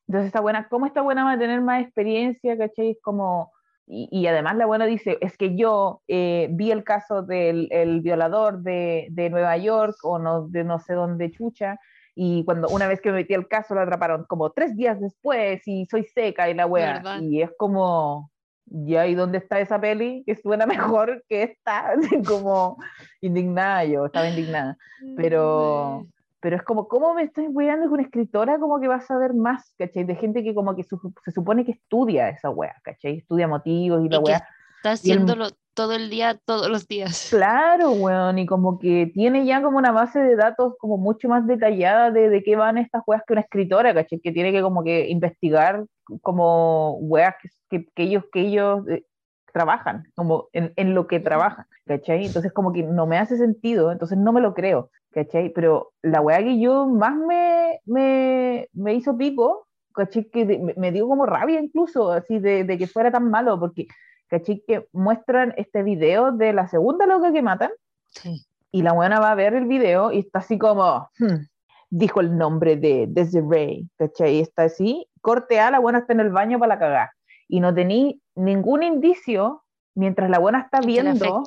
[0.08, 2.96] Entonces está buena, ¿cómo está buena va a tener más experiencia, cachai?
[3.02, 3.52] Como,
[3.86, 8.00] y, y además la buena dice, es que yo eh, vi el caso del el
[8.02, 11.78] violador de, de Nueva York o no, de no sé dónde chucha,
[12.14, 15.60] y cuando una vez que me metí al caso lo atraparon como tres días después
[15.66, 16.94] y soy seca y la wea.
[16.94, 17.20] ¿Verdad?
[17.20, 18.30] Y es como,
[18.66, 20.22] ya, ¿y dónde está esa peli?
[20.26, 20.66] Que suena
[21.00, 21.94] mejor que esta,
[22.26, 22.76] como
[23.20, 24.76] indignada yo, estaba indignada.
[25.16, 26.06] Pero,
[26.40, 28.58] pero es como, ¿cómo me estoy weando con una escritora?
[28.58, 30.04] Como que vas a ver más, ¿cachai?
[30.04, 33.18] De gente que como que su- se supone que estudia esa wea, ¿cachai?
[33.18, 34.36] Estudia motivos y la Y que wea.
[34.36, 37.28] Está y el- haciéndolo todo el día, todos los días.
[37.30, 41.46] Claro, weón, y como que tiene ya como una base de datos como mucho más
[41.46, 44.20] detallada de, de qué van estas weas que una escritora, ¿cachai?
[44.20, 45.84] Que tiene que como que investigar
[46.22, 49.04] como weas que, que, que ellos, que ellos eh,
[49.52, 52.26] trabajan, como en, en lo que trabajan, ¿cachai?
[52.26, 55.50] Entonces como que no me hace sentido, entonces no me lo creo, ¿cachai?
[55.50, 60.24] Pero la wea que yo más me, me, me hizo pico, ¿cachai?
[60.30, 63.86] Que de- me, dio como rabia incluso, así de, de que fuera tan malo, porque
[64.28, 64.62] ¿cachai?
[64.66, 67.70] Que muestran este video de la segunda loca que matan
[68.10, 68.44] Sí.
[68.72, 71.46] y la buena va a ver el video y está así como, "Hmm",
[71.90, 74.36] dijo el nombre de Desiree, ¿cachai?
[74.36, 77.10] Y está así, corte A, la buena está en el baño para la cagar.
[77.48, 79.64] Y no tení ningún indicio
[79.96, 81.42] mientras la buena está Que le viendo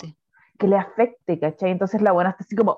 [0.58, 1.72] que le afecte, ¿cachai?
[1.72, 2.76] Entonces la buena está así como,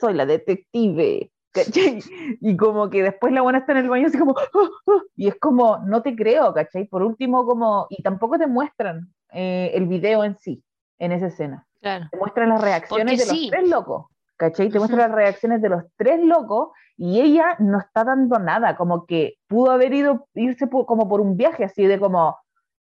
[0.00, 2.02] soy la detective, ¿cachai?
[2.40, 5.28] Y como que después la buena está en el baño así como, "Ah, ah", y
[5.28, 6.88] es como, no te creo, ¿cachai?
[6.88, 10.64] Por último, como, y tampoco te muestran eh, el video en sí,
[10.98, 12.08] en esa escena Claro.
[12.10, 13.42] te muestran las reacciones Porque de sí.
[13.42, 14.06] los tres locos,
[14.40, 14.70] ¿cachai?
[14.70, 14.88] Te Ujú.
[14.88, 19.34] muestran las reacciones de los tres locos y ella no está dando nada, como que
[19.46, 22.38] pudo haber ido, irse como por un viaje así de como,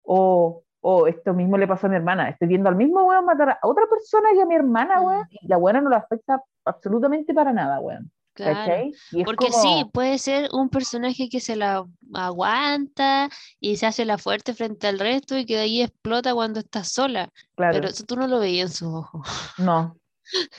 [0.03, 3.51] oh, oh, esto mismo le pasó a mi hermana, estoy viendo al mismo weón matar
[3.51, 5.05] a otra persona y a mi hermana, Mm.
[5.05, 8.91] weón, y la buena no le afecta absolutamente para nada, weón, Claro.
[9.25, 13.29] Porque como, sí, puede ser un personaje que se la aguanta
[13.61, 16.83] y se hace la fuerte frente al resto y que de ahí explota cuando está
[16.83, 17.29] sola.
[17.55, 19.29] claro, Pero eso tú no lo veías en sus ojos.
[19.59, 19.97] no,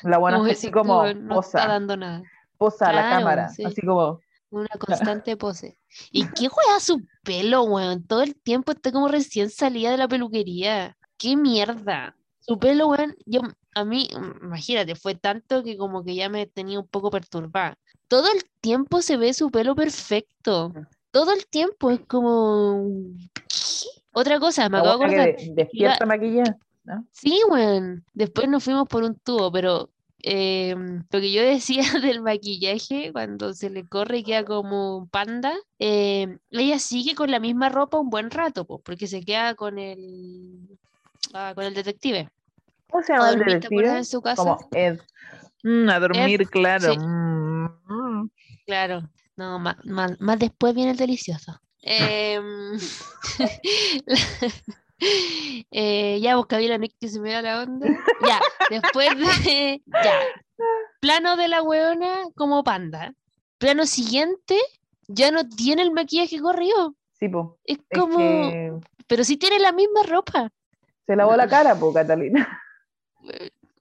[0.03, 2.23] la buena está así como, no está posa, dando nada.
[2.57, 3.63] posa a la cámara, sí.
[3.63, 5.77] así como, Una constante pose.
[6.11, 8.05] ¿Y qué juega su pelo, weón?
[8.05, 10.97] Todo el tiempo está como recién salida de la peluquería.
[11.17, 12.15] ¡Qué mierda!
[12.39, 13.41] Su pelo, weón, yo,
[13.73, 17.77] a mí, mm, imagínate, fue tanto que como que ya me tenía un poco perturbada.
[18.07, 20.73] Todo el tiempo se ve su pelo perfecto.
[21.11, 22.85] Todo el tiempo es como...
[23.33, 23.87] ¿Qué?
[24.17, 25.35] Otra cosa, me acabo de acordar.
[25.55, 27.05] despierta maquillada, ¿no?
[27.11, 28.05] Sí, weón.
[28.13, 33.53] Después nos fuimos por un tubo, pero em, lo que yo decía del maquillaje, cuando
[33.53, 37.99] se le corre y queda como un panda, em, ella sigue con la misma ropa
[37.99, 40.77] un buen rato, pues, porque se queda con el,
[41.33, 42.29] ah, con el detective.
[42.89, 43.97] ¿Cómo se ¿A llama el detective?
[43.97, 44.41] en su casa?
[44.43, 44.99] Como Ed.
[45.63, 46.93] Mm, a dormir, claro.
[46.93, 46.99] sí.
[46.99, 48.29] Mm.
[48.67, 51.59] Claro, no, más, más, más después viene el delicioso.
[51.87, 52.77] Em,
[54.05, 54.15] la-
[55.71, 57.87] eh, ya, vos la Nick que se me da la onda.
[58.27, 59.81] Ya, después de.
[60.03, 60.13] Ya.
[60.99, 63.13] Plano de la weona como panda.
[63.57, 64.57] Plano siguiente,
[65.07, 66.95] ya no tiene el maquillaje corrido.
[67.19, 67.57] Sí, po.
[67.63, 68.17] Es Es como.
[68.17, 68.73] que
[69.07, 70.49] Pero sí tiene la misma ropa.
[71.05, 72.61] se lavó la cara, po, Catalina.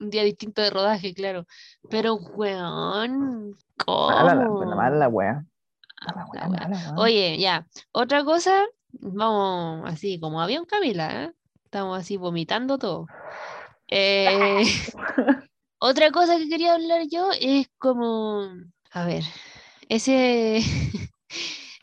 [0.00, 1.46] Un día distinto de rodaje, claro.
[1.90, 3.50] Pero, weón,
[3.86, 4.58] Mala, la- ¿cómo?
[4.60, 5.44] mala, mala la wea.
[6.06, 6.68] Mala La wea, wea.
[6.68, 6.94] mala wea.
[7.02, 7.66] Oye, ya.
[7.92, 8.64] Otra cosa,
[9.00, 11.32] vamos así como avión Camila, ¿eh?
[11.64, 13.06] Estamos así vomitando todo.
[13.88, 14.62] Eh,
[15.78, 18.48] otra cosa que quería hablar yo es como,
[18.90, 19.22] a ver,
[19.90, 20.62] ese,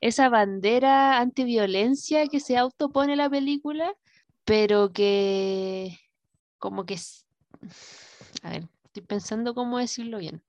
[0.01, 3.93] esa bandera antiviolencia que se autopone la película,
[4.45, 5.99] pero que
[6.57, 6.97] como que,
[8.41, 10.41] a ver, estoy pensando cómo decirlo bien.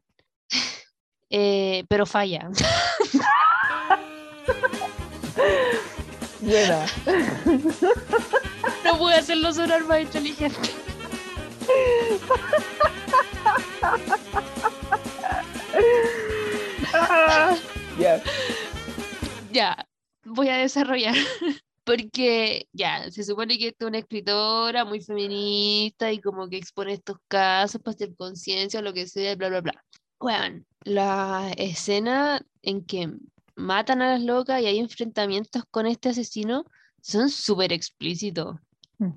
[1.30, 2.50] Eh, pero falla.
[6.42, 6.86] Buena.
[8.84, 10.58] No pude hacerlo sonar más inteligente.
[17.98, 18.22] Ya.
[19.52, 19.86] Ya,
[20.24, 21.14] voy a desarrollar.
[21.84, 27.16] Porque ya, se supone que es una escritora muy feminista y como que expone estos
[27.26, 29.84] casos para hacer conciencia o lo que sea, bla, bla, bla.
[30.20, 33.10] Bueno, la escena en que
[33.54, 36.64] matan a las locas y hay enfrentamientos con este asesino
[37.00, 38.56] son súper explícitos.
[38.98, 39.10] Mm.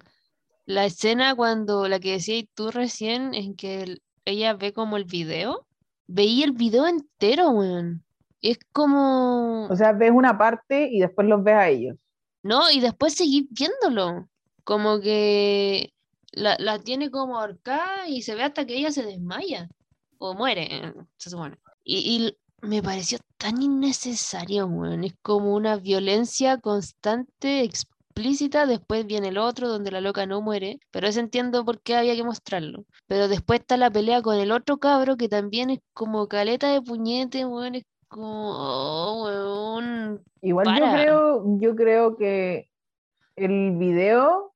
[0.65, 5.05] La escena cuando, la que decías tú recién, en que el- ella ve como el
[5.05, 5.67] video,
[6.07, 8.03] veía el video entero, weón.
[8.41, 9.67] Es como...
[9.67, 11.95] O sea, ves una parte y después los ves a ellos.
[12.43, 14.27] No, y después seguir viéndolo.
[14.63, 15.93] Como que
[16.31, 19.69] la, la tiene como ahorcada y se ve hasta que ella se desmaya.
[20.17, 21.57] O muere, eh, se supone.
[21.83, 25.03] Y, y me pareció tan innecesario, weón.
[25.03, 30.79] Es como una violencia constante explícita, después viene el otro donde la loca no muere,
[30.91, 32.85] pero eso entiendo por qué había que mostrarlo.
[33.07, 36.81] Pero después está la pelea con el otro cabro que también es como caleta de
[36.81, 40.23] puñete, weón, es como, oh, weón.
[40.41, 42.69] Igual yo creo, yo creo que
[43.35, 44.54] el video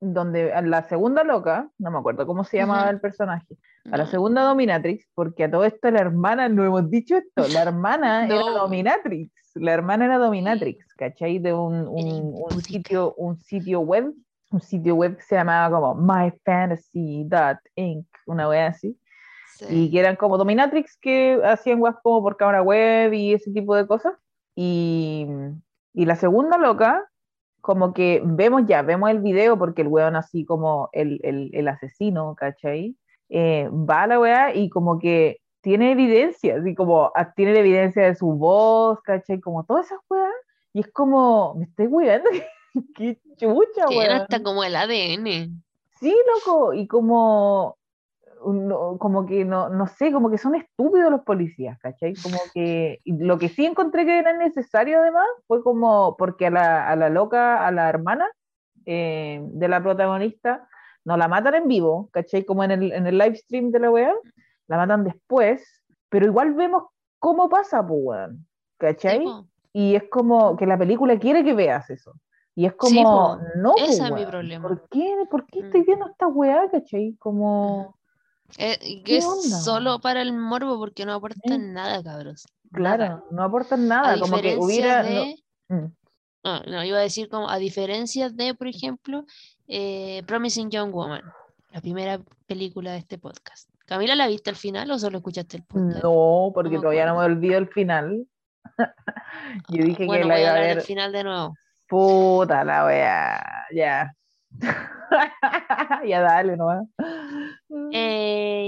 [0.00, 3.56] donde a la segunda loca, no me acuerdo cómo se llamaba el personaje,
[3.92, 7.62] a la segunda dominatrix, porque a todo esto la hermana, no hemos dicho esto, la
[7.62, 8.58] hermana era No.
[8.62, 11.38] dominatrix, la hermana era dominatrix, ¿cachai?
[11.38, 14.12] De un, un- sitio, un sitio web,
[14.52, 15.94] un sitio web que se llamaba como
[16.94, 18.96] myfantasy.inc, una wea así,
[19.58, 19.66] Sí.
[19.68, 23.74] y que eran como dominatrix que hacían weas como por cámara web y ese tipo
[23.76, 24.14] de cosas.
[24.54, 25.26] Y,
[25.92, 27.09] y la segunda loca,
[27.60, 31.68] como que vemos ya, vemos el video porque el weón así como el, el, el
[31.68, 32.96] asesino, ¿cachai?
[33.28, 37.60] Eh, va a la wea y como que tiene evidencia, así como ah, tiene la
[37.60, 39.40] evidencia de su voz, ¿cachai?
[39.40, 40.32] Como todas esas weas.
[40.72, 42.30] Y es como, me estoy weando,
[42.94, 44.10] qué chucha, weón.
[44.12, 45.62] hasta como el ADN.
[45.98, 47.76] Sí, loco, y como,
[48.46, 52.14] no- como que no, no sé, como que son estúpidos los policías, ¿cachai?
[52.22, 56.88] Como que lo que sí encontré que era necesario además fue como, porque a la,
[56.88, 58.26] a la loca, a la hermana
[58.86, 60.68] eh, de la protagonista,
[61.04, 62.44] no la matan en vivo, ¿cachai?
[62.44, 64.14] Como en el, en el live stream de la web,
[64.68, 66.84] la matan después, pero igual vemos
[67.18, 68.46] cómo pasa, pues, weón,
[68.78, 69.18] ¿cachai?
[69.26, 69.32] Sí.
[69.72, 72.14] Y es como que la película quiere que veas eso.
[72.56, 73.38] Y es Sí, como, po.
[73.56, 74.66] no, po, Ese es mi problema.
[74.68, 75.64] ¿Por qué, ¿Por qué Mm.
[75.66, 77.14] estoy viendo esta weá, cachai?
[77.18, 77.96] Como,
[78.58, 79.60] Eh, y ¿Qué que es onda?
[79.60, 82.46] solo para el morbo porque no aporta Eh, nada, cabros.
[82.72, 83.24] claro, Nada.
[83.30, 85.02] no aportan A nada, como que hubiera...
[85.02, 85.24] no-.
[85.68, 85.92] Mm,
[86.42, 89.24] No, no, iba a decir como a diferencia de, por ejemplo,
[89.68, 91.22] eh, Promising Young Woman,
[91.72, 93.68] la primera película de este podcast.
[93.86, 96.02] Camila, ¿la viste al final o solo escuchaste el podcast?
[96.02, 98.26] no, porque todavía no me olvido el final.
[99.68, 100.76] Yo dije bueno, que la voy iba a ver...
[100.76, 101.54] del final de nuevo.
[101.88, 103.42] Puta la weá,
[103.74, 104.12] ya.
[106.06, 106.86] ya dale nomás.
[107.92, 108.19] Eh,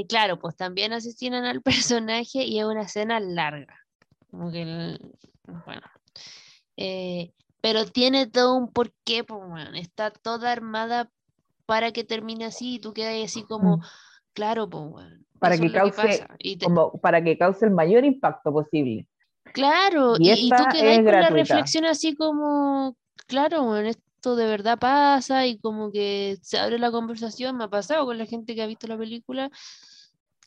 [0.06, 1.62] claro, pues también asesinan al
[2.02, 3.76] personaje y es una escena larga.
[4.30, 5.14] Como que, el-
[5.66, 5.82] bueno.
[6.76, 9.40] Eh, pero tiene todo un porqué, pues.
[9.74, 11.10] Está toda armada
[11.66, 13.82] para que termine así y tú quedas así como, Mm.
[14.32, 15.26] claro, pues, weón.
[15.38, 19.08] Para que cause te- Como para que cause el mayor impacto posible.
[19.52, 22.96] Claro, Y y, y tú quedas la reflexión así como,
[23.26, 27.68] claro, bueno, esto de verdad pasa y como que se abre la conversación, me ha
[27.68, 29.50] pasado con la gente que ha visto la película,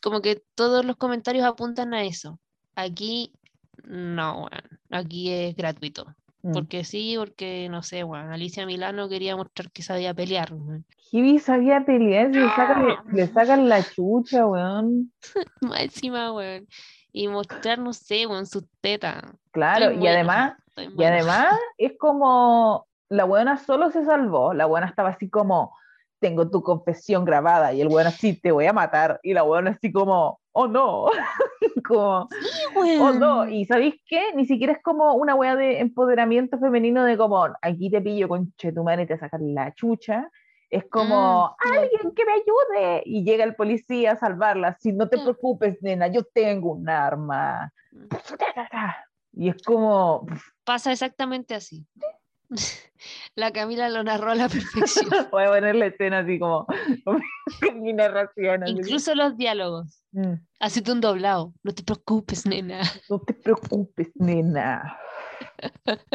[0.06, 2.38] como que todos los comentarios apuntan a eso.
[2.76, 3.32] Aquí
[3.82, 6.06] no, weón, aquí es gratuito.
[6.42, 6.52] Mm.
[6.52, 10.52] Porque sí, porque no sé, weón, Alicia Milano quería mostrar que sabía pelear.
[11.10, 15.10] Kiwi sabía pelear, le sacan, le sacan la chucha, weón.
[15.60, 16.68] Más encima, weón.
[17.10, 19.24] Y mostrar, no sé, weón, sus tetas.
[19.50, 24.86] Claro, Estoy y además, y además es como la buena solo se salvó, la buena
[24.86, 25.76] estaba así como,
[26.18, 29.70] tengo tu confesión grabada, y el bueno así, te voy a matar, y la buena
[29.70, 31.06] así como, oh no,
[31.86, 32.28] como,
[32.98, 33.52] oh no, Weón.
[33.52, 34.32] y ¿sabéis qué?
[34.34, 38.52] Ni siquiera es como una wea de empoderamiento femenino de como, aquí te pillo con
[38.52, 40.30] tu madre y te sacan la chucha,
[40.70, 41.80] es como, Mm, no.
[41.80, 45.22] alguien que me ayude, y llega el policía a salvarla, si no te Ya.
[45.24, 48.06] preocupes, nena, yo tengo un arma, Mm.
[49.34, 50.26] y es como,
[50.64, 51.86] Pasa exactamente así.
[53.36, 55.08] La Camila lo narró a la perfección.
[55.30, 56.66] Voy a poner la escena así como
[57.60, 58.62] con mi narración.
[58.64, 60.02] así Incluso los diálogos.
[60.12, 61.52] como, mm, Hacete un doblado.
[61.62, 62.80] No te preocupes, nena.
[63.10, 64.98] no te preocupes, nena.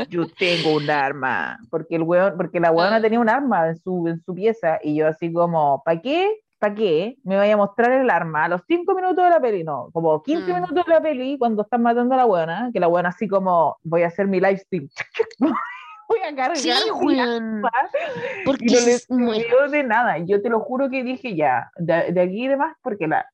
[0.10, 1.60] Yo tengo un arma.
[1.70, 3.02] Porque el weón, porque la weona Ah.
[3.02, 4.80] tenía un arma en su, en su pieza.
[4.84, 6.40] Y yo así como, ¿para qué?
[6.60, 7.18] ¿Para qué?
[7.24, 10.22] Me vaya a mostrar el arma a los cinco minutos de la peli, no, como
[10.22, 10.56] 15 Mm.
[10.56, 13.78] minutos de la peli cuando están matando a la buena, que la buena así como,
[13.84, 14.88] voy a hacer mi live stream.
[16.12, 17.72] Voy a cargar Sí, arma.
[18.46, 20.18] Porque y no le es muy- sirvió de nada.
[20.20, 23.26] Yo te lo juro que dije ya, de, de aquí y demás, porque la,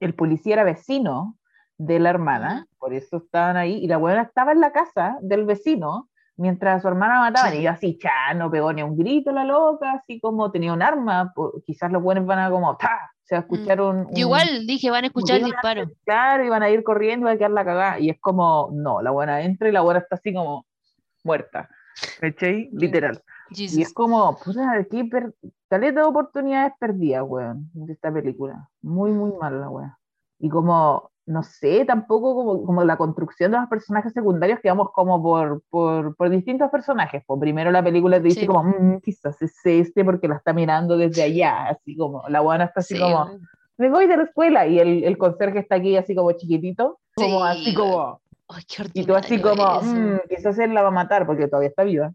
[0.00, 1.36] el policía era vecino
[1.78, 5.44] de la hermana, por eso estaban ahí, y la buena estaba en la casa del
[5.46, 7.58] vecino mientras a su hermana mataban, Sí.
[7.58, 10.80] y yo así, cha, no pegó ni un grito la loca, así como tenía un
[10.82, 14.16] arma, po- quizás los buenos van a como, ta, se va a escuchar un, un-
[14.16, 15.84] igual dije, van a escuchar el disparo.
[16.04, 19.02] claro, y van a ir corriendo va a quedar la cagada, y es como, no,
[19.02, 20.66] la buena entra y la buena está así como
[21.24, 21.68] muerta,
[22.20, 22.68] ¿cachai?
[22.72, 23.20] Literal.
[23.50, 23.92] Y es Jesus.
[23.94, 25.34] como, puta, qué per...
[25.68, 28.68] caleta de oportunidades perdidas, weón, de esta película.
[28.82, 29.92] Muy, muy mala la weón.
[30.38, 34.88] Y como, no sé, tampoco como, como la construcción de los personajes secundarios que vamos
[34.92, 37.22] como por, por, por distintos personajes.
[37.26, 38.46] Pues primero la película te dice Sí.
[38.46, 42.64] como, "Mm, quizás es este porque la está mirando desde allá, así como, la buena
[42.64, 43.40] está así Sí, como, weón.
[43.78, 47.40] me voy de la escuela y el, el conserje está aquí así como chiquitito, como
[47.40, 47.90] Sí, así weón.
[47.90, 48.20] como,
[48.52, 49.82] Ay, qué y tú así como, eso.
[49.94, 52.12] "Mm, quizás él la va a matar porque todavía está viva.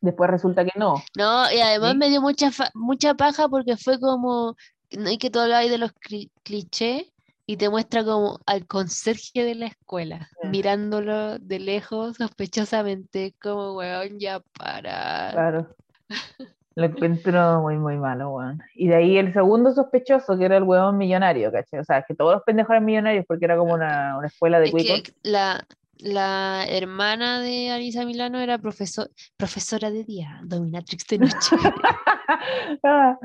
[0.00, 0.94] Después resulta que no.
[1.16, 1.98] No, y además ¿Sí?
[1.98, 4.54] me dio mucha, mucha paja porque fue como,
[4.92, 7.12] no hay que todo hay de los cli- clichés
[7.46, 14.18] y te muestra como al conserje de la escuela, mirándolo de lejos sospechosamente, como, weón,
[14.20, 15.30] ya para.
[15.32, 15.74] Claro.
[16.74, 18.60] Lo encuentro muy, muy malo, weón.
[18.76, 21.80] Y de ahí el segundo sospechoso, que era el weón millonario, ¿cachai?
[21.80, 24.66] O sea, que todos los pendejos eran millonarios porque era como una, una escuela de
[24.66, 25.02] Es cuicos.
[25.02, 25.64] que la,
[25.98, 31.56] la hermana de Alisa Milano era profesor, profesora de día, dominatrix de noche.
[32.84, 33.16] Ah,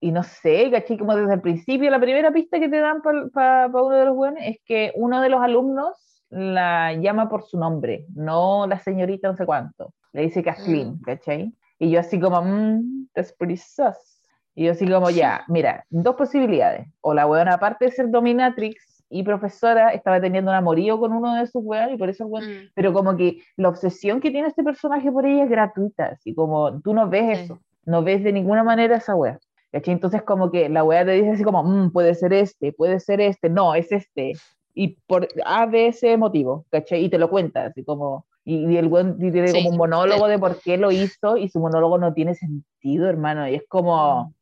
[0.00, 0.96] y no sé, ¿cachai?
[0.96, 4.40] Como desde el principio, la primera pista que te dan para uno de los buenos
[4.42, 9.36] es que uno de los alumnos la llama por su nombre, no la señorita no
[9.36, 9.92] sé cuánto.
[10.12, 11.00] Le dice Kathleen, Mm.
[11.02, 11.52] ¿cachai?
[11.78, 14.13] Y yo así como, mmm, that's pretty sus.
[14.54, 16.86] Y yo así como, ya, mira, dos posibilidades.
[17.00, 21.34] O la weona, aparte de ser dominatrix y profesora, estaba teniendo un amorío con uno
[21.34, 24.30] de sus weones y por eso el weón Mm, pero como que la obsesión que
[24.30, 27.44] tiene este personaje por ella es gratuita, así como tú no ves Sí.
[27.44, 29.38] eso, no ves de ninguna manera esa wea.
[29.72, 29.92] ¿cachai?
[29.94, 33.20] Entonces como que la wea te dice así como, "Mm, puede ser este, puede ser
[33.20, 34.32] este, no, es este,
[34.72, 37.04] y por A, B, C motivo, ¿cachai?
[37.04, 40.28] Y te lo cuenta, así como, y, y el weón tiene Sí, como un monólogo
[40.28, 44.32] de por qué lo hizo, y su monólogo no tiene sentido, hermano, y es como,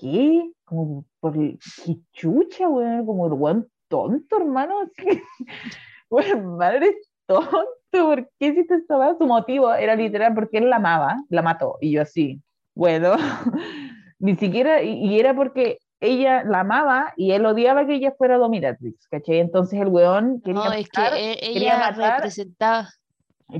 [0.00, 0.50] ¿qué?
[0.64, 3.06] Como, por, ¿qué chucha, weón?
[3.06, 5.22] Como el weón tonto, hermano, así,
[6.08, 9.16] weón, madre tonto, ¿por qué hiciste esta?
[9.18, 12.40] Su motivo era literal porque él la amaba, la mató, y yo así,
[12.74, 13.14] bueno,
[14.18, 18.38] ni siquiera, y, y era porque ella la amaba y él odiaba que ella fuera
[18.38, 19.38] dominatrix, ¿cachai?
[19.38, 22.88] Entonces el weón quería No, es que matar, e- quería ella matar, representaba,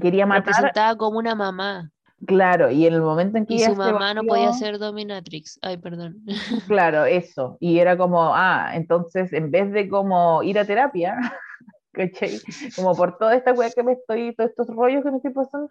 [0.00, 1.90] quería matar, representaba como una mamá
[2.26, 5.58] claro, y en el momento en que y su mamá no podía ser dominatrix.
[5.62, 6.22] Ay, perdón.
[6.68, 7.56] Claro, eso.
[7.60, 11.16] Y era como, ah, entonces en vez de como ir a terapia,
[11.92, 12.40] ¿cachai?
[12.76, 15.68] Como por toda esta weá que me estoy, todos estos rollos que me estoy pasando,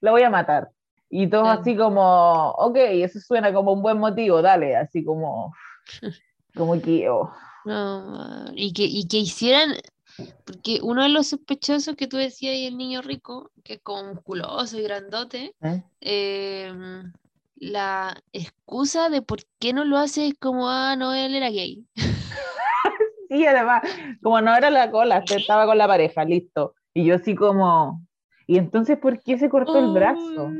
[0.00, 0.68] la voy a matar.
[1.10, 1.60] Y todo Claro.
[1.60, 5.54] así como, ok, eso suena como un buen motivo, dale, así como,
[6.54, 7.32] como que, oh,
[7.64, 9.72] No, y que, y que hicieran,
[10.44, 14.14] porque uno de los sospechosos que tú decías y el niño rico, que es como
[14.14, 15.82] musculoso y grandote, ¿eh?
[16.00, 17.12] em,
[17.56, 21.84] la excusa de por qué no lo hace es como, ah, no, él era gay.
[23.30, 23.82] Sí, además,
[24.22, 26.74] como no era la cola, se estaba con la pareja, listo.
[26.94, 28.00] Y yo así como,
[28.46, 30.50] ¿y entonces por qué se cortó el brazo?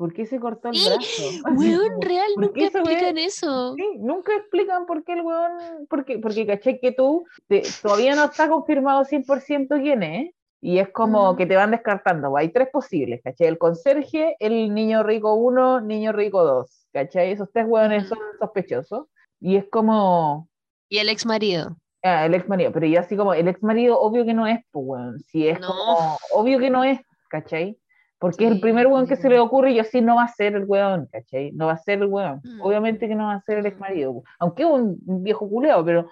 [0.00, 1.30] ¿Por qué se cortó el Sí, brazo?
[1.54, 3.74] Weón, real, ¿por nunca explican eso.
[3.76, 8.24] Sí, nunca explican por qué el weón, porque, porque caché que tú te- todavía no
[8.24, 10.32] está confirmado 100% quién es,
[10.62, 11.36] y es como Ujú.
[11.36, 13.48] que te van descartando, hay tres posibles, ¿cachai?
[13.48, 17.32] El conserje, el niño rico 1, niño rico 2, ¿cachai?
[17.32, 18.14] Esos tres weones Ujú.
[18.14, 19.06] son sospechosos,
[19.38, 20.48] y es como,
[20.88, 21.76] Y el ex marido.
[22.02, 24.60] ah, el ex marido, pero yo así como, el ex marido obvio que no es,
[24.70, 25.66] pues weón, si es No.
[25.66, 26.98] como, obvio que no es,
[27.28, 27.76] ¿cachai?
[28.20, 29.22] Porque es el Sí, primer weón que sí.
[29.22, 31.52] se le ocurre y yo sí no va a ser el weón, ¿cachai?
[31.52, 32.40] No va a ser el weón.
[32.44, 32.60] Mm.
[32.60, 33.80] Obviamente que no va a ser el ex Mm.
[33.80, 36.08] marido, aunque es un viejo culeo, pero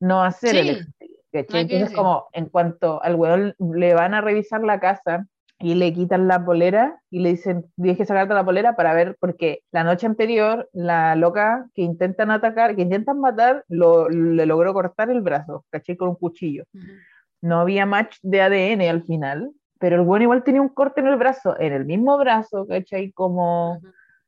[0.00, 1.68] no va a ser el Sí, ex marido, ¿cachai?
[1.68, 5.26] que Entonces como en cuanto al weón le van a revisar la casa
[5.60, 9.16] y le quitan la polera y le dicen, tienes que sacarte la polera para ver,
[9.20, 14.74] porque la noche anterior la loca que intentan atacar, que intentan matar, lo, le logró
[14.74, 15.96] cortar el brazo, ¿cachai?
[15.96, 16.86] Con un cuchillo Ujú.
[17.42, 19.52] no había match de ADN al final,
[19.82, 23.10] pero el bueno igual tenía un corte en el brazo, en el mismo brazo, ¿cachai?
[23.10, 23.80] Como,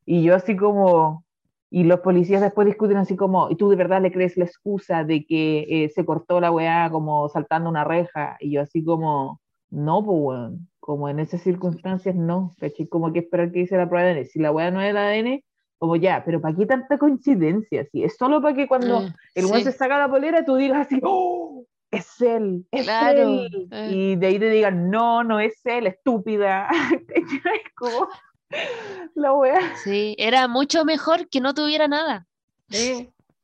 [0.05, 1.25] y yo así como,
[1.71, 5.05] y los policías después discuten así como, ¿y tú de verdad le crees la excusa
[5.05, 8.37] de que eh, se cortó la weá como saltando una reja?
[8.41, 9.41] Y yo así como,
[9.71, 12.89] no, pues weón, como en esas circunstancias no, ¿cachai?
[12.89, 14.27] Como que esperar que hice la prueba de ADN.
[14.27, 15.41] Si la weá no es el ADN,
[15.79, 17.85] como ya, pero ¿para qué tanta coincidencia?
[17.93, 19.71] Si es solo para que cuando Eh, el weón sí.
[19.71, 21.65] se saca la polera, tú digas así, ¡Oh!
[21.97, 23.69] Es él, es Claro, él.
[23.71, 23.91] eh.
[23.93, 26.69] Y de ahí te digan, no, no es él, estúpida.
[27.09, 28.09] es como
[29.15, 29.77] la wea.
[29.77, 32.27] Sí, era mucho mejor que no tuviera nada.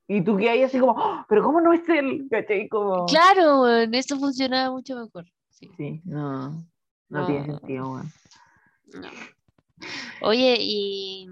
[0.09, 2.27] Y tú que ahí así como, "Oh, pero ¿cómo no es él?
[2.31, 2.69] ¿Cachai?
[2.69, 5.25] Como, Claro, weón, eso funcionaba mucho mejor.
[5.51, 6.65] Sí, Sí, no, no,
[7.21, 7.27] No.
[7.27, 8.13] tiene sentido, weón.
[8.95, 9.09] no.
[10.23, 11.27] Oye, y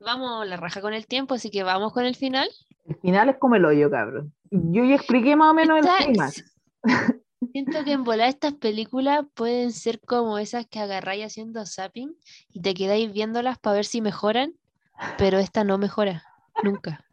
[0.00, 2.48] vamos la raja con el tiempo, así que vamos con el final.
[2.86, 4.32] El final es como el hoyo, cabrón.
[4.50, 6.51] Yo ya expliqué más o menos el Esta- clímax.
[7.52, 12.14] Siento que en volar estas películas pueden ser como esas que agarráis haciendo zapping
[12.52, 14.54] y te quedáis viéndolas para ver si mejoran,
[15.18, 16.22] pero esta no mejora,
[16.62, 17.04] nunca.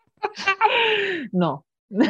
[1.31, 1.65] No.
[1.89, 2.05] no,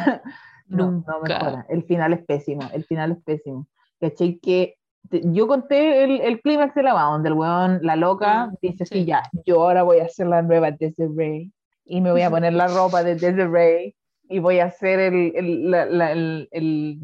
[0.68, 1.18] no Nunca.
[1.22, 1.66] mejora.
[1.68, 2.68] El final es pésimo.
[2.72, 3.66] El final es pésimo.
[4.00, 4.38] ¿Cachai?
[4.38, 4.76] Que
[5.08, 8.54] te- yo conté el, el clímax de la va, donde el weón, la loca, Mm,
[8.62, 8.94] dice sí.
[8.98, 11.50] así, ya, yo ahora voy a hacer la nueva Desiree
[11.84, 13.94] y me voy a poner la ropa de Desiree
[14.28, 17.00] y voy a hacer el, el, la- la- el, el-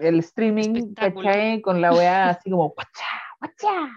[0.00, 0.94] el streaming.
[0.94, 1.60] ¿cachai?
[1.60, 3.06] Con la weá así como, guachá,
[3.40, 3.88] guachá.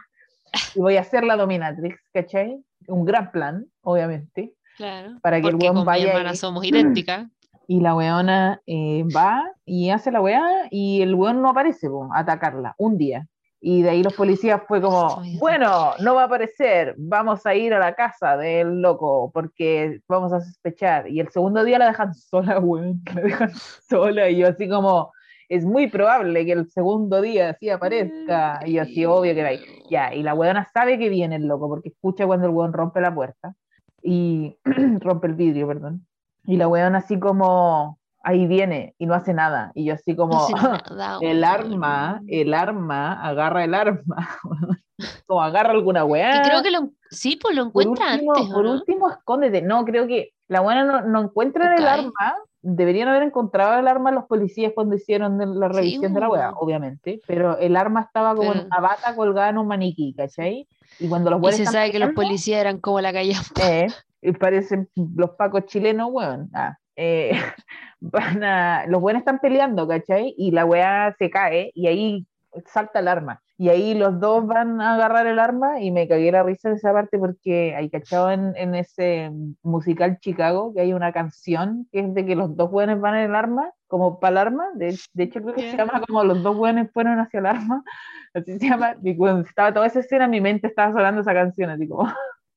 [0.75, 2.63] Y voy a hacer la dominatrix, ¿cachai?
[2.87, 5.17] Un gran plan, obviamente, Claro.
[5.21, 7.27] para que el weón con mi vaya hermana y- somos idénticas.
[7.67, 12.09] y la weona eh, va y hace la weá y el weón no aparece po,
[12.13, 13.27] a atacarla un día.
[13.65, 17.73] Y de ahí los policías fue como, bueno, no va a aparecer, vamos a ir
[17.73, 21.07] a la casa del loco porque vamos a sospechar.
[21.09, 23.51] Y el segundo día la dejan sola, weón, la dejan
[23.87, 24.29] sola.
[24.29, 25.13] Y yo así como,
[25.55, 28.59] es muy probable que el segundo día sí aparezca.
[28.65, 29.49] Y yo así, obvio que va.
[29.89, 32.99] Ya, y la weona sabe que viene el loco porque escucha cuando el weón rompe
[33.01, 33.53] la puerta
[34.01, 34.57] y
[34.99, 36.07] rompe el vidrio, perdón.
[36.45, 39.71] Y la weona así como, ahí viene y no hace nada.
[39.75, 40.47] Y yo así como, No
[40.97, 44.27] nada, el arma, el arma, agarra el arma.
[45.27, 46.37] como agarra alguna weá.
[46.37, 48.51] Y creo que lo, sí, pues lo por encuentra último, antes.
[48.51, 48.71] ¿o por no?
[48.71, 49.61] último, escóndete.
[49.61, 51.89] No, creo que la buena no, no encuentra el Ok.
[51.89, 52.35] arma.
[52.65, 57.21] Deberían haber encontrado el arma los policías cuando hicieron la revisión de la weá, obviamente.
[57.27, 60.67] Pero el arma estaba como en una bata colgada en un maniquí, ¿cachai?
[60.99, 63.33] Y cuando los Y buenos se sabe que los policías eran como la calle.
[63.61, 63.87] eh,
[64.21, 66.49] y parecen los pacos chilenos, weón.
[66.53, 67.31] Ah, eh,
[67.99, 70.33] van a, los buenos están peleando, ¿cachai?
[70.37, 72.25] Y la weá se cae y ahí
[72.65, 73.41] salta el arma.
[73.63, 76.75] Y ahí los dos van a agarrar el arma y me cagué la risa en
[76.75, 82.01] esa parte porque hay cachado en, en ese musical Chicago que hay una canción que
[82.01, 84.65] es de que los dos buenos van en el arma, como para el arma.
[84.75, 87.81] De, de hecho, creo que se llama como los dos buenos fueron hacia el arma.
[88.33, 88.97] Así se llama.
[89.01, 92.11] Y cuando estaba toda esa escena, en mi mente estaba sonando esa canción, así como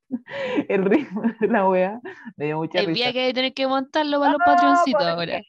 [0.67, 2.01] el ritmo de la wea.
[2.35, 2.95] Me dio mucha El risa.
[2.97, 5.41] día que hay que tener que montarlo para los No, patroncitos ¿por ahora.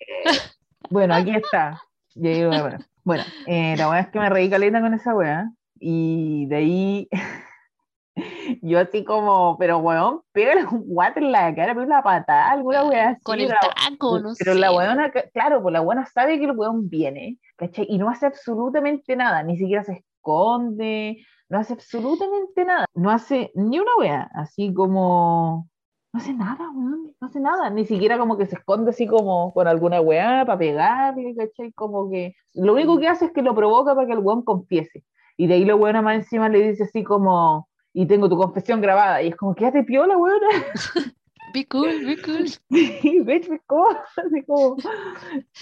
[0.88, 1.80] Bueno, aquí está.
[2.14, 5.50] Y ahí, bueno, bueno eh, la wea es que me reí caleta con esa wea.
[5.80, 7.08] Y de ahí
[8.62, 12.84] yo así como, pero weón, pégale un guate en la cara, pégale una patada, alguna
[12.84, 13.22] wea así.
[13.22, 14.58] Con el la- taco, no pero sé.
[14.58, 17.86] la weona, claro, pues la weona sabe que el weón viene, ¿cachai?
[17.88, 23.52] Y no hace absolutamente nada, ni siquiera se esconde, no hace absolutamente nada, no hace
[23.54, 25.68] ni una wea, así como,
[26.12, 29.52] no hace nada, weón, no hace nada, ni siquiera como que se esconde así como
[29.52, 31.72] con alguna weá para pegarle, ¿cachai?
[31.72, 35.04] Como que lo único que hace es que lo provoca para que el weón confiese.
[35.36, 38.80] Y de ahí la weona más encima le dice así como, y tengo tu confesión
[38.80, 40.46] grabada, y es como, quédate piola, weona.
[41.54, 42.46] Be cool, be cool.
[43.00, 44.76] Sí, bitch, me co- así como,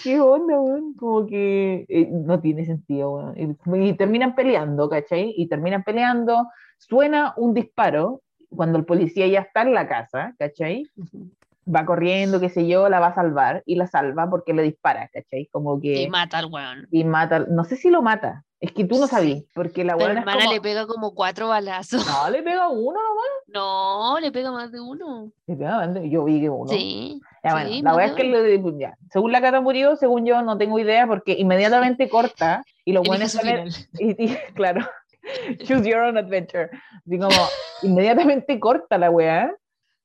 [0.03, 0.95] ¿qué onda, weón?
[0.95, 3.35] Como que eh, no tiene sentido, weón.
[3.37, 5.33] Y, y terminan peleando, ¿cachai?
[5.37, 8.23] Y terminan peleando, suena un disparo
[8.55, 10.89] cuando el policía ya está en la casa, ¿cachai?
[11.69, 15.09] Va corriendo, qué sé yo, la va a salvar y la salva porque le dispara,
[15.13, 15.47] ¿cachai?
[15.51, 16.03] Como que...
[16.03, 16.87] Y mata al weón.
[16.93, 19.15] y mata, no sé si lo mata, es que tú no Sí.
[19.15, 22.07] sabías, porque la es hermana como- le pega como cuatro balazos.
[22.07, 23.27] No, le pega uno nomás.
[23.49, 25.33] No, le pega más de uno.
[25.49, 26.09] Le pega, ¿dónde?
[26.09, 26.69] Yo vi que uno.
[26.71, 27.21] Sí.
[27.43, 28.23] Ya, bueno, sí, la más verdad es de
[28.63, 32.63] que le- ya, según la Cata murió, según yo no tengo idea, porque inmediatamente corta
[32.85, 33.89] y lo bueno Elige es su tener, final.
[33.99, 34.87] y, y, claro,
[35.65, 36.71] choose your own adventure.
[37.07, 37.37] Así como
[37.83, 39.55] inmediatamente corta la weá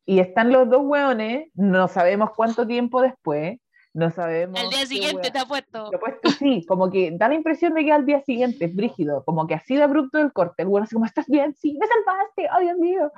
[0.06, 3.60] y están los dos weones, no sabemos cuánto tiempo después,
[3.94, 4.60] no sabemos.
[4.60, 5.32] Al día siguiente weá.
[5.32, 5.90] te apuesto.
[5.92, 9.24] Lo puesto, sí, como que da la impresión de que al día siguiente es brígido,
[9.26, 11.54] como que así de abrupto el corte, el weón así como, ¿estás bien?
[11.56, 13.12] Sí, me salvaste, oh Dios mío.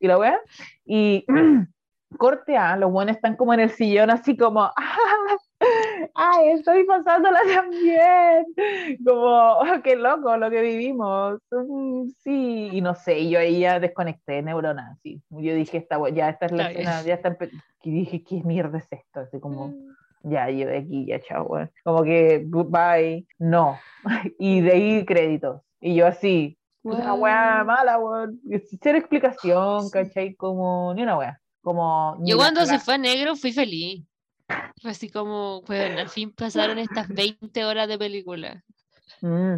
[0.00, 0.40] Y la weá,
[0.84, 1.24] y
[2.18, 5.36] corte A, los buenos están como en el sillón así como, ¡ah!
[6.14, 8.46] ¡Ay, estoy pasándola también!
[9.04, 11.40] Como, oh, qué loco lo que vivimos.
[11.50, 15.22] Mm, sí, y no sé, y yo ahí ya desconecté neuronas, sí.
[15.30, 17.36] Yo dije, esta, ya esta es la escena, ya está,
[17.82, 19.20] y dije, ¿qué mierda es esto?
[19.20, 19.74] Así como,
[20.22, 21.70] ya, yo de aquí, ya, chao, weón.
[21.84, 23.78] Como que, goodbye, no.
[24.38, 25.62] Y de ahí créditos.
[25.80, 28.40] Y yo así, una weá mala, weón.
[28.66, 30.34] Sin Cero explicación, ¿cachai?
[30.34, 31.40] Como, ni una weá.
[31.62, 34.04] Como, Yo cuando se fue a negro fui feliz.
[34.80, 38.62] Fue así como, bueno, al fin pasaron estas 20 horas de película.
[39.20, 39.56] Mm.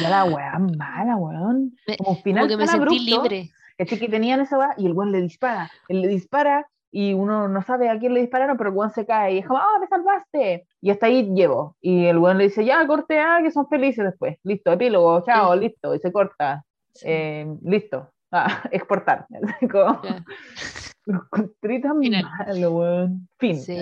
[0.00, 1.76] Ya la weá mala, weón.
[1.98, 3.50] Como final Como que me sentí abrupto, libre.
[3.76, 5.70] Que tenían esa weá y el weón le dispara.
[5.88, 9.04] Él le dispara y uno no sabe a quién le dispararon, pero el weón se
[9.04, 10.66] cae y es como, ¡ah, me salvaste!
[10.80, 11.76] Y hasta ahí llevo.
[11.80, 14.38] Y el weón le dice, ya, corte A, que son felices después.
[14.44, 15.94] Listo, epílogo, chao, listo.
[15.94, 16.64] Y se corta.
[16.94, 18.10] Sí, Eh, listo.
[18.30, 19.26] Ah, exportar.
[19.70, 20.00] Como.
[21.06, 22.24] Lo encontré tan Final.
[22.46, 23.28] malo, weón.
[23.38, 23.60] Fin.
[23.60, 23.76] Sí,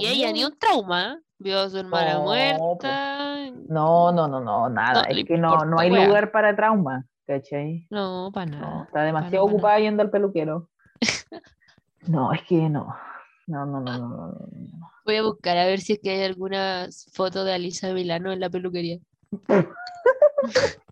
[0.00, 1.20] Y ella ni un trauma.
[1.38, 3.50] Vio a su hermana No, muerta.
[3.68, 5.02] No, no, no, no, nada.
[5.02, 6.06] No es que no, no hay wea.
[6.06, 7.84] lugar para trauma, ¿cachai?
[7.90, 8.84] No, para No, nada.
[8.84, 10.68] está demasiado para ocupada yendo al peluquero.
[12.08, 12.94] No, es que no.
[13.46, 14.90] No, no, no, no, no, no, no.
[15.04, 18.40] Voy a buscar a ver si es que hay alguna foto de Alisa Milano en
[18.40, 18.98] la peluquería.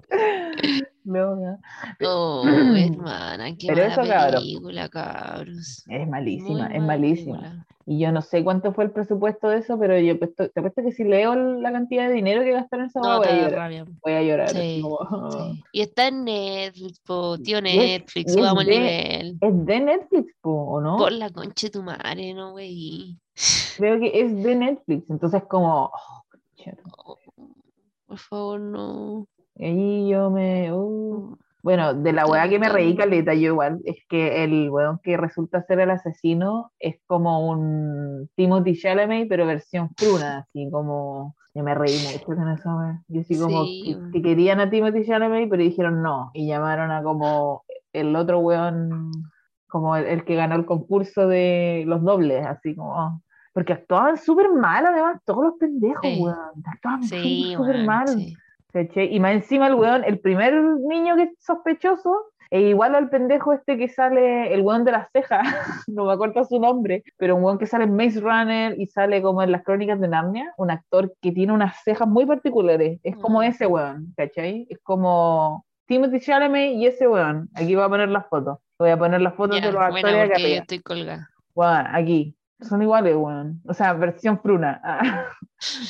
[1.04, 1.60] No, no.
[2.06, 2.44] Oh,
[2.76, 5.84] hermana, qué Pero mala eso, película, cabros.
[5.88, 7.38] Es malísima, Muy es malísima.
[7.38, 7.66] película.
[7.86, 10.92] Y yo no sé cuánto fue el presupuesto de eso, pero yo te apuesto que
[10.92, 13.86] si leo la cantidad de dinero que gastaron en esa No, voy, a llorar, rabia.
[14.04, 14.46] voy a llorar.
[14.50, 15.64] así Sí, como, sí.
[15.72, 19.38] Y está en Netflix, po, tío Netflix, subamos el de- nivel.
[19.40, 20.98] Es de Netflix, po, ¿o no?
[20.98, 23.16] Por la concha de tu madre, no, güey.
[23.76, 26.22] Creo que es de Netflix, entonces como, oh,
[26.98, 27.16] Oh,
[28.06, 29.26] por favor, no.
[29.66, 30.72] Ahí yo me...
[30.72, 31.36] uh.
[31.62, 35.18] Bueno, de la weá que me reí caleta, yo igual, es que el weón que
[35.18, 41.36] resulta ser el asesino es como un Timothy Chalamet, pero versión fruna, así como...
[41.52, 43.02] Yo me reí mucho con eso, weá.
[43.08, 43.98] Yo sí como Sí.
[44.12, 48.38] que, que querían a Timothy Chalamet, pero dijeron no, y llamaron a como el otro
[48.38, 49.10] weón,
[49.68, 53.20] como el, el que ganó el concurso de los dobles, así como...
[53.52, 56.20] Porque actuaban súper mal, además, todos los pendejos, Sí.
[56.22, 56.36] weón.
[56.64, 58.06] Actuaban Sí, súper, weón, mal.
[58.94, 63.52] Y más encima el weón, el primer niño que es sospechoso, e igual al pendejo
[63.52, 65.40] este que sale, el weón de las cejas,
[65.88, 69.22] no me acuerdo su nombre, pero un weón que sale en Maze Runner y sale
[69.22, 73.16] como en las crónicas de Narnia, un actor que tiene unas cejas muy particulares, es
[73.16, 73.44] como Mm.
[73.44, 74.66] ese weón, ¿cachai?
[74.68, 78.98] Es como Timothy Chalamet y ese weón, aquí voy a poner las fotos, voy a
[78.98, 80.58] poner las fotos de los actores arriba.
[80.60, 81.28] estoy colgada.
[81.54, 84.80] Weón, aquí, son iguales, weón, o sea, versión fruna,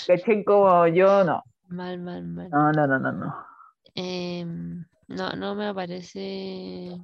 [0.06, 0.44] ¿cachai?
[0.44, 2.50] Como yo, no, Mal, mal, mal.
[2.50, 3.34] no, no, no, no, no.
[3.94, 6.96] Em, no, no me aparece.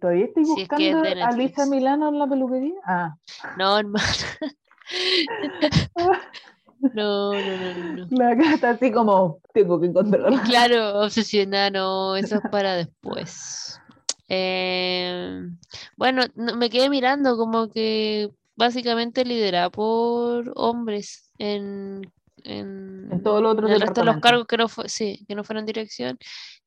[0.00, 1.66] ¿Todavía estoy Si es que es buscando a Lisa.
[1.66, 2.74] Milano en la peluquería?
[2.84, 3.14] Ah,
[3.56, 4.06] No, hermano.
[6.94, 10.42] No, no, no, no, la gata así como, tengo que encontrarla.
[10.44, 13.78] Claro, obsesionada, no, eso es para después.
[14.28, 15.58] Em,
[15.96, 22.00] bueno, no- me quedé mirando como que básicamente liderada por hombres en,
[22.44, 25.24] en, En todos los otros en el resto de los cargos que no fue, sí,
[25.28, 26.18] que no fueron dirección.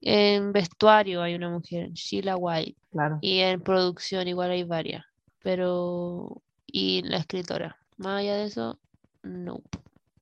[0.01, 3.17] En vestuario hay una mujer, Sheila White, Claro.
[3.21, 5.05] y en producción igual hay varias,
[5.41, 7.77] pero y la escritora.
[7.97, 8.79] Más allá de eso,
[9.23, 9.61] no.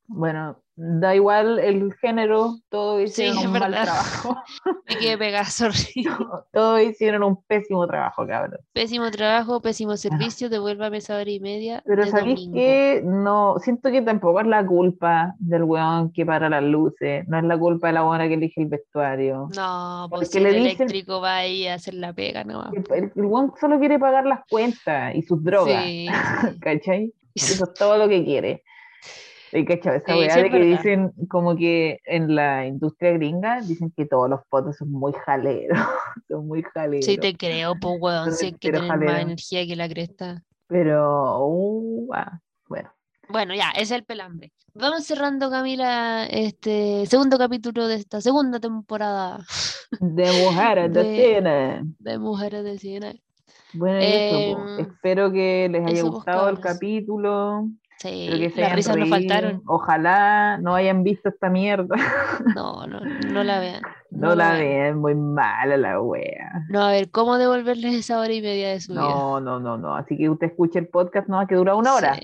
[0.08, 4.36] Bueno, da igual el género, todos hicieron un mal trabajo.
[4.90, 6.06] Me quedé pegada, sorry.
[6.52, 8.60] Todos hicieron un pésimo trabajo, cabrón.
[8.74, 14.02] Pésimo trabajo, pésimo servicio, devuélvame esa hora y media Pero ¿sabéis que No, siento que
[14.02, 17.94] tampoco es la culpa del weón que para las luces, no es la culpa de
[17.94, 19.48] la buena que elige el vestuario.
[19.56, 22.64] No, pues Porque si le el dicen- eléctrico va ahí a hacer la pega, no.
[22.74, 25.84] El, el, el weón solo quiere pagar las cuentas y sus drogas.
[25.84, 26.08] Sí,
[26.62, 27.14] ¿cachai?
[27.36, 28.64] Eso es todo lo que quiere.
[29.54, 30.78] Y cachai, esa Sí, weá sí de que verdad.
[30.78, 35.78] dicen como que en la industria gringa dicen que todos los fotos son muy jaleros,
[36.30, 37.06] son muy jaleros.
[37.06, 40.44] sí te creo, pues weón, hay que tener más energía que la cresta.
[40.68, 42.40] Pero, uh, ah,
[42.70, 42.90] bueno,
[43.28, 44.54] Bueno, ya, ese es el pelambre.
[44.74, 49.46] Vamos cerrando, Camila, este segundo capítulo de esta segunda temporada
[50.00, 51.82] de mujeres de, De- cine.
[52.00, 53.22] de Mujeres de Cine.
[53.74, 54.80] Bueno, eso, po.
[54.80, 57.68] Em, espero que les haya pues, gustado el capítulo.
[58.02, 59.10] Sí, Espero que se las risas reído.
[59.16, 59.62] faltaron.
[59.68, 61.96] Ojalá no hayan visto esta mierda.
[62.56, 63.82] No, no, no la vean.
[64.10, 64.60] No, No la la vean.
[64.70, 66.66] vean, muy mala la wea.
[66.70, 69.02] No, a ver, ¿cómo devolverles esa hora y media de su vida?
[69.02, 69.96] No, no, no, no.
[69.96, 72.16] Así que usted escuche el podcast, no, que dura una hora.
[72.16, 72.22] Sí.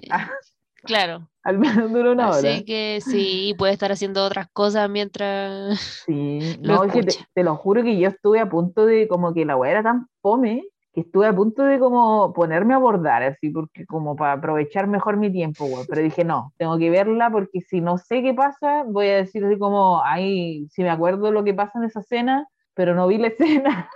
[0.84, 1.30] Claro.
[1.44, 2.38] Al menos dura una hora.
[2.40, 5.80] Así que sí, puede estar haciendo otras cosas mientras.
[6.06, 9.46] Sí, lo no, te, te lo juro que yo estuve a punto de, como que
[9.46, 10.64] la weá era tan fome,
[10.98, 15.16] que estuve a punto de como ponerme a abordar, así, porque como para aprovechar mejor
[15.18, 15.68] mi tiempo.
[15.88, 19.46] Pero dije, no, tengo que verla porque si no sé qué pasa, voy a decir
[19.46, 23.20] así como, ay, si me acuerdo lo que pasa en esa escena, pero no vi
[23.20, 23.90] la escena.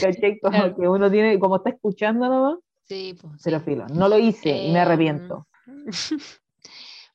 [0.00, 0.38] ¿Cachai?
[0.42, 0.76] Como Claro.
[0.76, 3.34] que uno tiene, como está escuchando nomás, Sí, pues.
[3.34, 3.40] sí.
[3.44, 5.46] pero filo, no lo hice y me Em, arrepiento.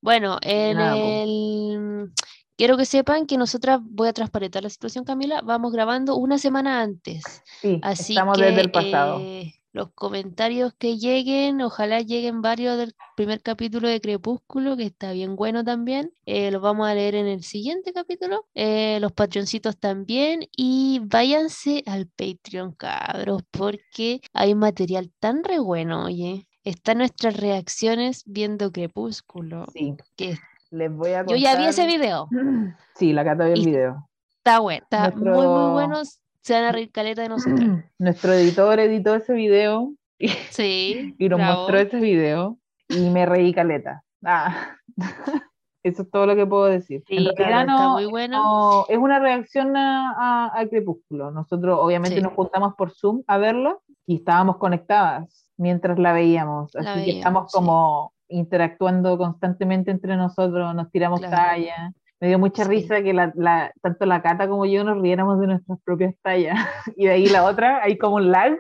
[0.02, 2.12] Bueno, en nada, el...
[2.58, 6.82] quiero que sepan que nosotras, voy a transparentar la situación, Camila, vamos grabando una semana
[6.82, 7.24] antes.
[7.62, 9.20] Sí, Así estamos que desde el pasado.
[9.22, 15.12] eh, los comentarios que lleguen, ojalá lleguen varios del primer capítulo de Crepúsculo, que está
[15.14, 16.12] bien bueno también.
[16.26, 18.46] eh, los vamos a leer en el siguiente capítulo.
[18.54, 20.48] eh, los patroncitos también.
[20.56, 26.48] Y váyanse al Patreon, cabros, porque hay material tan re bueno, oye.
[26.64, 29.66] Están nuestras reacciones viendo Crepúsculo.
[29.74, 30.38] Sí, Que
[30.74, 32.28] les voy a yo ya vi ese contar- video.
[32.96, 34.10] Sí, la Cata vio el video.
[34.38, 36.02] Está bueno, está muy, muy Nuestro- bueno.
[36.42, 37.60] Se van a reír caleta de nosotros.
[38.00, 39.94] Nuestro editor editó ese video
[40.52, 41.16] Sí.
[41.18, 41.58] y nos bravo.
[41.62, 42.58] mostró ese video
[42.90, 44.04] y me reí caleta.
[44.26, 44.76] Ah.
[45.84, 47.04] Eso es todo lo que puedo decir.
[47.08, 48.38] Sí, en realidad está no, muy bueno.
[48.42, 51.32] no- es una reacción a, a- a Crepúsculo.
[51.32, 52.22] Nosotros obviamente Sí.
[52.22, 56.74] nos juntamos por Zoom a verlo y estábamos conectadas mientras la veíamos.
[56.76, 61.36] Así La que veíamos, estamos como interactuando constantemente entre nosotros, nos tiramos Claro.
[61.36, 61.94] tallas.
[62.20, 62.70] Me dio mucha Sí.
[62.70, 66.56] risa que la, la- tanto la Cata como yo nos riéramos de nuestras propias tallas.
[66.98, 68.58] Y de ahí la otra, hay como un lag.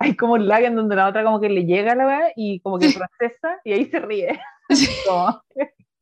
[0.00, 2.58] hay como un lag en donde la otra como que le llega la weá y
[2.60, 4.40] como que procesa y ahí se ríe.
[5.08, 5.40] Como-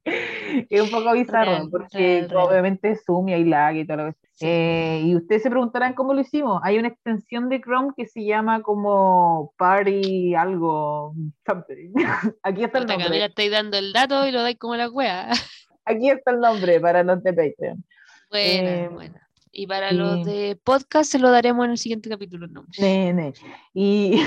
[0.71, 2.43] es un poco bizarro, porque real, real.
[2.47, 4.45] obviamente Zoom y hay lag y todo lo que Sí.
[4.47, 6.61] eh, y ustedes se preguntarán cómo lo hicimos.
[6.63, 11.15] Hay una extensión de Chrome que se llama como Party algo.
[11.47, 11.93] something.
[12.43, 13.07] Aquí está el nombre.
[13.07, 15.31] Camila, estáis dando el dato y lo dais como la wea.
[15.87, 17.85] Aquí está el nombre para los de Patreon.
[18.31, 19.29] Buena, Eh, buena.
[19.53, 19.95] Y para sí.
[19.97, 22.77] los de podcast se lo daremos en el siguiente capítulo nombre.
[22.79, 23.33] Nene.
[23.73, 24.21] Y,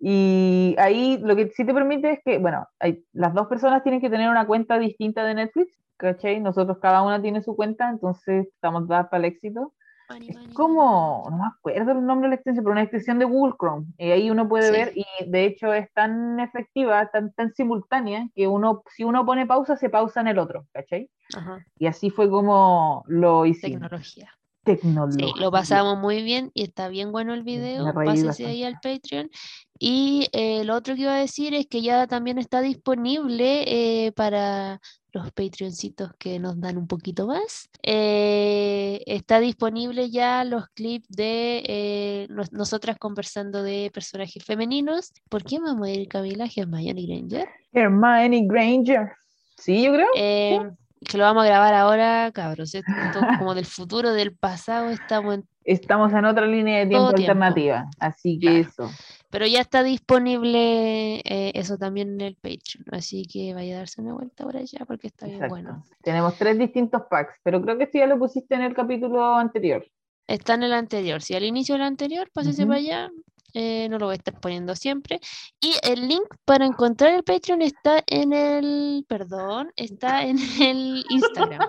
[0.00, 4.00] y ahí lo que sí te permite es que, bueno, hay, las dos personas tienen
[4.00, 6.40] que tener una cuenta distinta de Netflix, ¿cachai?
[6.40, 9.74] Nosotros cada una tiene su cuenta, entonces estamos dadas para el éxito.
[10.08, 13.18] Mani, Es mani, como, no me acuerdo el nombre de la extensión, pero una extensión
[13.18, 13.86] de Google Chrome.
[13.98, 14.72] Y ahí uno puede Sí.
[14.72, 19.46] ver, y de hecho es tan efectiva, tan, tan simultánea, que uno, si uno pone
[19.46, 21.10] pausa, se pausa en el otro, ¿cachai?
[21.34, 23.80] Ajá, Y así fue como lo hicimos.
[23.80, 24.37] tecnología.
[24.76, 25.26] Tecnología.
[25.26, 27.84] Sí, lo pasamos muy bien y está bien bueno el video.
[27.94, 28.46] bastante.
[28.46, 29.30] ahí al Patreon.
[29.78, 33.64] Y eh, lo otro que iba a decir es que ya también está disponible
[34.06, 34.80] eh, para
[35.12, 37.68] los Patreoncitos que nos dan un poquito más.
[37.82, 45.12] eh, está disponible ya los clips de eh, nos- nosotras conversando de personajes femeninos.
[45.28, 47.48] ¿Por qué vamos a ir Camila Hermione Granger?
[47.72, 49.12] Hermione Granger.
[49.56, 50.06] Sí, yo creo.
[50.16, 50.60] Eh,
[51.06, 52.74] que lo vamos a grabar ahora, cabros.
[52.74, 57.84] Esto como del futuro, del pasado, estamos en Estamos en otra línea de tiempo alternativa.
[57.98, 58.68] Así que Claro.
[58.68, 58.90] eso.
[59.30, 64.00] Pero ya está disponible eh, eso también en el Patreon, así que vaya a darse
[64.00, 65.84] una vuelta por allá porque está bien bueno.
[66.02, 69.84] Tenemos tres distintos packs, pero creo que esto ya lo pusiste en el capítulo anterior.
[70.26, 72.68] Está en el anterior, si al inicio del anterior, pásese Ujú.
[72.68, 73.10] para allá,
[73.54, 75.20] eh, no lo voy a estar poniendo siempre.
[75.60, 81.68] Y el link para encontrar el Patreon está en el, perdón, está en el Instagram.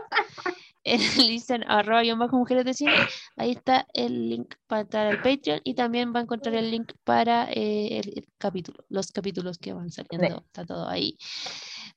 [0.86, 2.94] En el Instagram, arroba guion bajo mujeres de cine,
[3.36, 6.94] ahí está el link para entrar al Patreon y también va a encontrar el link
[7.04, 11.18] para eh, el, el capítulo, los capítulos que van saliendo, está todo ahí.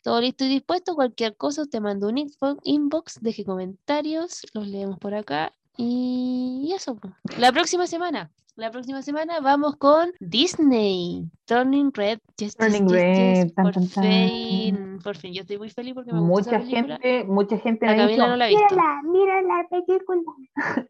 [0.03, 2.29] Todo listo y dispuesto, cualquier cosa, te mando un
[2.65, 6.99] inbox, deje comentarios, los leemos por acá y eso.
[7.39, 12.19] La próxima semana, la próxima semana vamos con Disney, Turning Red.
[12.59, 14.05] Turning Red, tan, por tan, tan.
[14.05, 16.99] fin, por fin, yo estoy muy feliz porque me gusta esa Mucha película.
[17.03, 18.65] gente, mucha gente La Camila no la ha visto.
[18.71, 20.21] mírala, mira la película.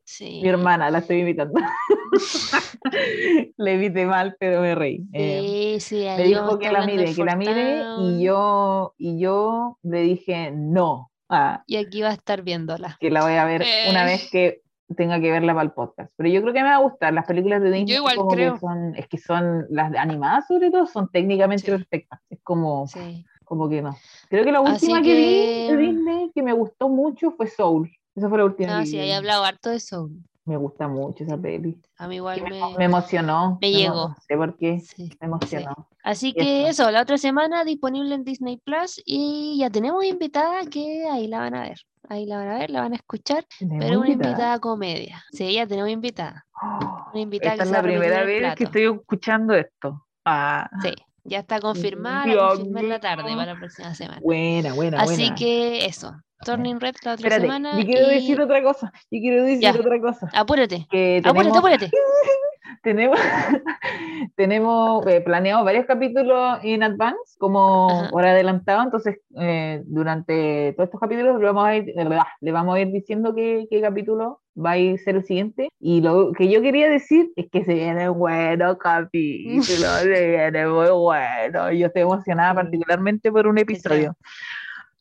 [0.05, 0.41] Sí.
[0.43, 1.55] Mi hermana, la estoy imitando.
[3.57, 5.05] Le evité mal, pero me reí.
[5.13, 9.79] Eh, Sí, sí, me dijo que la mire, que la mire, y yo, y yo
[9.83, 11.11] le dije no.
[11.29, 12.97] Ah, Y aquí va a estar viéndola.
[13.01, 14.07] que la voy a ver una Eh.
[14.07, 14.62] vez que
[14.95, 16.13] tenga que verla para el podcast.
[16.17, 17.13] Pero yo creo que me va a gustar.
[17.13, 18.59] Las películas de Disney igual como que creo.
[18.59, 21.71] son, es que son, las animadas sobre todo, son técnicamente Sí.
[21.71, 22.21] perfectas.
[22.31, 23.25] Es como, Sí.
[23.45, 23.97] como que no.
[24.29, 25.15] Creo que la Así última que...
[25.15, 27.91] vi que- de Disney que me gustó mucho fue Soul.
[28.15, 29.01] Esa fue la última Ah, que sí, vi.
[29.03, 30.11] ahí hablado harto de eso.
[30.45, 31.81] Me gusta mucho esa peli.
[31.99, 32.79] A mí Que igual me, me...
[32.79, 33.59] me emocionó.
[33.63, 34.09] me no- llegó.
[34.09, 34.81] No sé por qué.
[34.81, 35.17] sí, Me sí.
[35.21, 35.89] emocionó.
[36.03, 36.83] Así Y que eso.
[36.83, 41.39] eso, la otra semana disponible en Disney Plus y ya tenemos invitada que ahí la
[41.39, 41.79] van a ver.
[42.09, 44.31] Ahí la van a ver, la van a escuchar, ¿Tenemos pero una invitada?
[44.33, 45.25] invitada comedia.
[45.33, 46.47] Sí, ya tenemos invitada.
[46.61, 50.07] Oh, Una invitada esta que es la primera vez que estoy escuchando esto.
[50.25, 50.95] Ah, Sí,
[51.25, 54.21] ya está confirmada, la confirmé en la tarde para la próxima semana.
[54.23, 55.35] buena, buena, Así buena.
[55.37, 56.13] que eso,
[56.45, 57.79] Turning Red la otra Espérate, semana.
[57.79, 58.93] yo quiero y- decir otra cosa.
[59.11, 59.71] Yo quiero decir Ya.
[59.79, 60.29] otra cosa.
[60.33, 61.91] Apúrate, Que apúrate, apúrate.
[62.83, 63.19] tenemos,
[64.37, 68.11] tenemos eh, planeado varios capítulos en advance, como Ajá.
[68.11, 71.95] por adelantado, entonces eh, durante todos estos capítulos le vamos a ir,
[72.41, 75.69] le vamos a ir diciendo qué, qué capítulo va a ser el siguiente.
[75.81, 79.63] Y lo que yo quería decir es que se viene bueno capítulo,
[80.03, 81.73] se viene muy bueno.
[81.73, 84.17] Yo estoy emocionada particularmente por un episodio.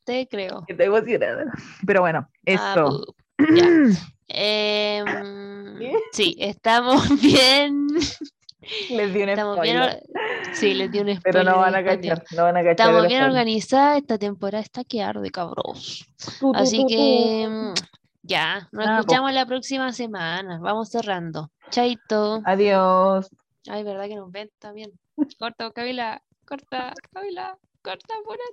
[0.04, 0.64] Te creo.
[0.68, 1.52] Estoy emocionada.
[1.86, 3.16] Pero bueno, Ah, eso.
[4.34, 5.06] Em,
[6.12, 7.88] sí, estamos bien.
[8.90, 10.04] Les di un Estamos spoiler.
[10.54, 11.22] Sí, les di un spoiler.
[11.24, 12.72] Pero no van a cachar, no van a cachar.
[12.72, 13.30] Estamos bien spoiler.
[13.30, 13.98] organizadas.
[13.98, 16.06] Esta temporada está que arde, cabros.
[16.54, 17.74] Así que mm,
[18.22, 18.92] ya, nos po.
[18.92, 20.60] escuchamos la próxima semana.
[20.62, 21.52] Vamos cerrando.
[21.72, 22.42] Chaito.
[22.46, 23.30] Adiós.
[23.68, 24.92] Ay, verdad que nos ven también.
[25.40, 26.22] Corta, Camila.
[26.46, 27.58] Corta, Camila.
[27.82, 28.44] Corta, apúrate.